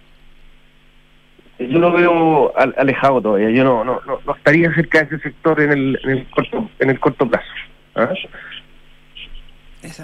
yo 1.59 1.79
lo 1.79 1.93
veo 1.93 2.53
alejado 2.57 3.21
todavía. 3.21 3.51
Yo 3.51 3.65
no, 3.65 3.85
no, 3.85 4.01
no, 4.07 4.35
estaría 4.35 4.75
cerca 4.75 5.01
de 5.01 5.17
ese 5.17 5.19
sector 5.21 5.61
en 5.61 5.73
el, 5.73 6.01
en 6.05 6.11
el 6.11 6.31
corto 6.31 6.71
en 6.79 6.91
el 6.91 7.01
corto 7.01 7.29
plazo. 7.29 7.47
¿ah? 7.95 8.11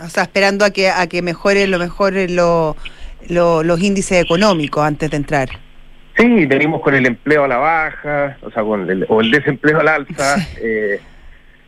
O 0.05 0.09
sea, 0.09 0.23
esperando 0.25 0.65
a 0.65 0.71
que 0.71 0.91
a 0.91 1.07
que 1.07 1.23
mejore 1.23 1.67
lo 1.67 1.79
mejor 1.79 2.13
lo, 2.31 2.77
los 3.29 3.81
índices 3.83 4.23
económicos 4.23 4.85
antes 4.85 5.11
de 5.11 5.17
entrar. 5.17 5.49
Sí, 6.17 6.47
venimos 6.47 6.83
con 6.83 6.95
el 6.95 7.07
empleo 7.07 7.45
a 7.45 7.49
la 7.49 7.59
baja, 7.59 8.37
o 8.43 8.51
sea, 8.51 8.63
con 8.63 8.91
el, 8.91 9.07
o 9.09 9.21
el 9.21 9.31
desempleo 9.31 9.81
al 9.81 9.89
alza. 9.89 10.37
Eh, 10.61 11.01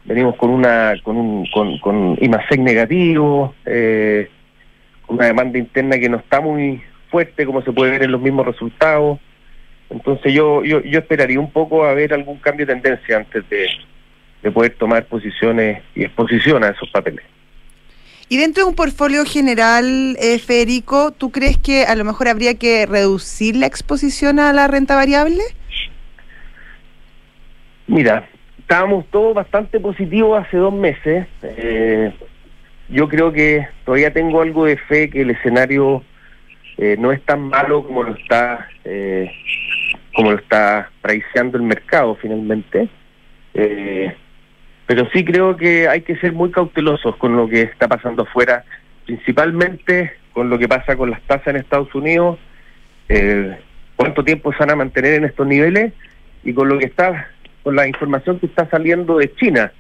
venimos 0.04 0.36
con 0.36 0.50
una 0.50 0.94
con 1.02 1.16
un 1.16 1.46
con, 1.46 1.78
con 1.78 2.18
IMASEC 2.20 2.60
negativo, 2.60 3.54
eh, 3.64 4.28
una 5.08 5.26
demanda 5.26 5.58
interna 5.58 5.98
que 5.98 6.08
no 6.08 6.18
está 6.18 6.40
muy 6.40 6.82
fuerte, 7.10 7.46
como 7.46 7.62
se 7.62 7.72
puede 7.72 7.92
ver 7.92 8.02
en 8.02 8.12
los 8.12 8.20
mismos 8.20 8.46
resultados. 8.46 9.20
Entonces 9.90 10.32
yo, 10.32 10.64
yo, 10.64 10.80
yo 10.82 10.98
esperaría 10.98 11.38
un 11.38 11.50
poco 11.50 11.84
a 11.84 11.92
ver 11.92 12.14
algún 12.14 12.38
cambio 12.38 12.66
de 12.66 12.72
tendencia 12.72 13.18
antes 13.18 13.44
de, 13.48 14.50
poder 14.50 14.74
tomar 14.74 15.04
posiciones 15.04 15.82
y 15.94 16.02
exposición 16.02 16.64
a 16.64 16.70
esos 16.70 16.90
papeles. 16.90 17.24
Y 18.32 18.38
dentro 18.38 18.62
de 18.62 18.70
un 18.70 18.74
portfolio 18.74 19.26
general, 19.26 20.16
eh, 20.18 20.38
Federico, 20.38 21.12
¿tú 21.12 21.30
crees 21.30 21.58
que 21.58 21.84
a 21.84 21.94
lo 21.94 22.02
mejor 22.02 22.28
habría 22.28 22.54
que 22.54 22.86
reducir 22.86 23.56
la 23.56 23.66
exposición 23.66 24.38
a 24.38 24.54
la 24.54 24.68
renta 24.68 24.96
variable? 24.96 25.42
Mira, 27.86 28.26
estábamos 28.58 29.04
todos 29.10 29.34
bastante 29.34 29.78
positivos 29.80 30.42
hace 30.42 30.56
dos 30.56 30.72
meses. 30.72 31.26
Eh, 31.42 32.10
yo 32.88 33.06
creo 33.06 33.34
que 33.34 33.68
todavía 33.84 34.14
tengo 34.14 34.40
algo 34.40 34.64
de 34.64 34.78
fe 34.78 35.10
que 35.10 35.20
el 35.20 35.32
escenario 35.32 36.02
eh, 36.78 36.96
no 36.98 37.12
es 37.12 37.22
tan 37.26 37.50
malo 37.50 37.86
como 37.86 38.02
lo 38.02 38.14
está 38.14 38.66
eh, 38.86 39.30
como 40.14 40.30
lo 40.30 40.38
está 40.38 40.90
priceando 41.02 41.58
el 41.58 41.64
mercado 41.64 42.14
finalmente. 42.14 42.88
Eh, 43.52 44.16
pero 44.94 45.08
sí 45.10 45.24
creo 45.24 45.56
que 45.56 45.88
hay 45.88 46.02
que 46.02 46.16
ser 46.16 46.34
muy 46.34 46.50
cautelosos 46.50 47.16
con 47.16 47.34
lo 47.34 47.48
que 47.48 47.62
está 47.62 47.88
pasando 47.88 48.24
afuera, 48.24 48.62
principalmente 49.06 50.12
con 50.34 50.50
lo 50.50 50.58
que 50.58 50.68
pasa 50.68 50.96
con 50.96 51.10
las 51.10 51.22
tasas 51.22 51.46
en 51.46 51.56
Estados 51.56 51.94
Unidos, 51.94 52.38
eh, 53.08 53.56
cuánto 53.96 54.22
tiempo 54.22 54.52
se 54.52 54.58
van 54.58 54.72
a 54.72 54.76
mantener 54.76 55.14
en 55.14 55.24
estos 55.24 55.46
niveles 55.46 55.94
y 56.44 56.52
con 56.52 56.68
lo 56.68 56.78
que 56.78 56.84
está, 56.84 57.30
con 57.62 57.74
la 57.74 57.88
información 57.88 58.38
que 58.38 58.44
está 58.44 58.68
saliendo 58.68 59.16
de 59.16 59.34
China. 59.36 59.72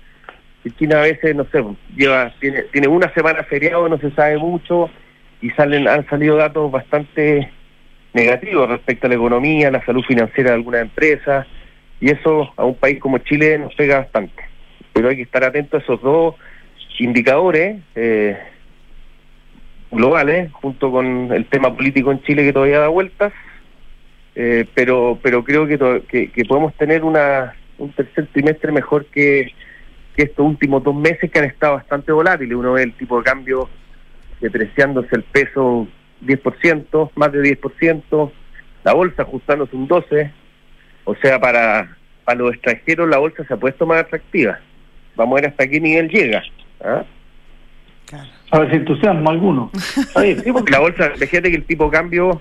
China 0.78 1.00
a 1.00 1.02
veces, 1.02 1.36
no 1.36 1.44
sé, 1.52 1.62
lleva 1.94 2.32
tiene, 2.40 2.62
tiene 2.72 2.88
una 2.88 3.12
semana 3.12 3.42
feriado, 3.42 3.90
no 3.90 3.98
se 3.98 4.12
sabe 4.12 4.38
mucho 4.38 4.88
y 5.42 5.50
salen 5.50 5.88
han 5.88 6.08
salido 6.08 6.36
datos 6.36 6.72
bastante 6.72 7.50
negativos 8.14 8.66
respecto 8.66 9.08
a 9.08 9.10
la 9.10 9.16
economía, 9.16 9.70
la 9.70 9.84
salud 9.84 10.04
financiera 10.08 10.52
de 10.52 10.56
algunas 10.56 10.80
empresas, 10.80 11.46
y 12.00 12.10
eso 12.10 12.50
a 12.56 12.64
un 12.64 12.76
país 12.76 12.98
como 12.98 13.18
Chile 13.18 13.58
nos 13.58 13.74
pega 13.74 13.98
bastante. 13.98 14.51
Pero 14.92 15.08
hay 15.08 15.16
que 15.16 15.22
estar 15.22 15.44
atento 15.44 15.76
a 15.76 15.80
esos 15.80 16.00
dos 16.02 16.34
indicadores 16.98 17.80
eh, 17.94 18.38
globales, 19.90 20.52
junto 20.52 20.90
con 20.90 21.32
el 21.32 21.46
tema 21.46 21.74
político 21.74 22.12
en 22.12 22.22
Chile 22.22 22.44
que 22.44 22.52
todavía 22.52 22.78
da 22.78 22.88
vueltas, 22.88 23.32
eh, 24.34 24.66
pero 24.74 25.18
pero 25.22 25.44
creo 25.44 25.66
que, 25.66 25.76
podemos 26.48 26.74
tener 26.74 27.04
una 27.04 27.54
un 27.78 27.92
tercer 27.92 28.28
trimestre 28.32 28.72
mejor 28.72 29.06
que, 29.06 29.52
que 30.16 30.24
estos 30.24 30.46
últimos 30.46 30.84
dos 30.84 30.94
meses 30.94 31.30
que 31.30 31.38
han 31.38 31.46
estado 31.46 31.74
bastante 31.74 32.12
volátiles. 32.12 32.56
Uno 32.56 32.72
ve 32.74 32.84
el 32.84 32.92
tipo 32.94 33.18
de 33.18 33.24
cambio 33.24 33.68
depreciándose 34.40 35.16
el 35.16 35.24
peso 35.24 35.88
10%, 36.24 37.10
más 37.16 37.32
de 37.32 37.58
10%, 37.58 38.32
la 38.84 38.94
bolsa 38.94 39.22
ajustándose 39.22 39.76
un 39.76 39.88
12%, 39.88 40.32
o 41.04 41.14
sea, 41.16 41.40
para, 41.40 41.96
para 42.24 42.38
los 42.38 42.54
extranjeros 42.54 43.08
la 43.08 43.18
bolsa 43.18 43.44
se 43.44 43.54
ha 43.54 43.56
puesto 43.56 43.86
más 43.86 44.02
atractiva. 44.02 44.60
Vamos 45.16 45.38
a 45.38 45.40
ver 45.40 45.50
hasta 45.50 45.68
qué 45.68 45.80
nivel 45.80 46.08
llega. 46.08 46.42
¿ah? 46.84 47.04
A 48.50 48.58
ver 48.58 48.70
si 48.70 48.76
entusiasmo 48.76 49.30
alguno. 49.30 49.70
la 50.70 50.78
bolsa, 50.78 51.10
fíjate 51.16 51.50
que 51.50 51.56
el 51.56 51.64
tipo 51.64 51.86
de 51.86 51.90
cambio 51.90 52.40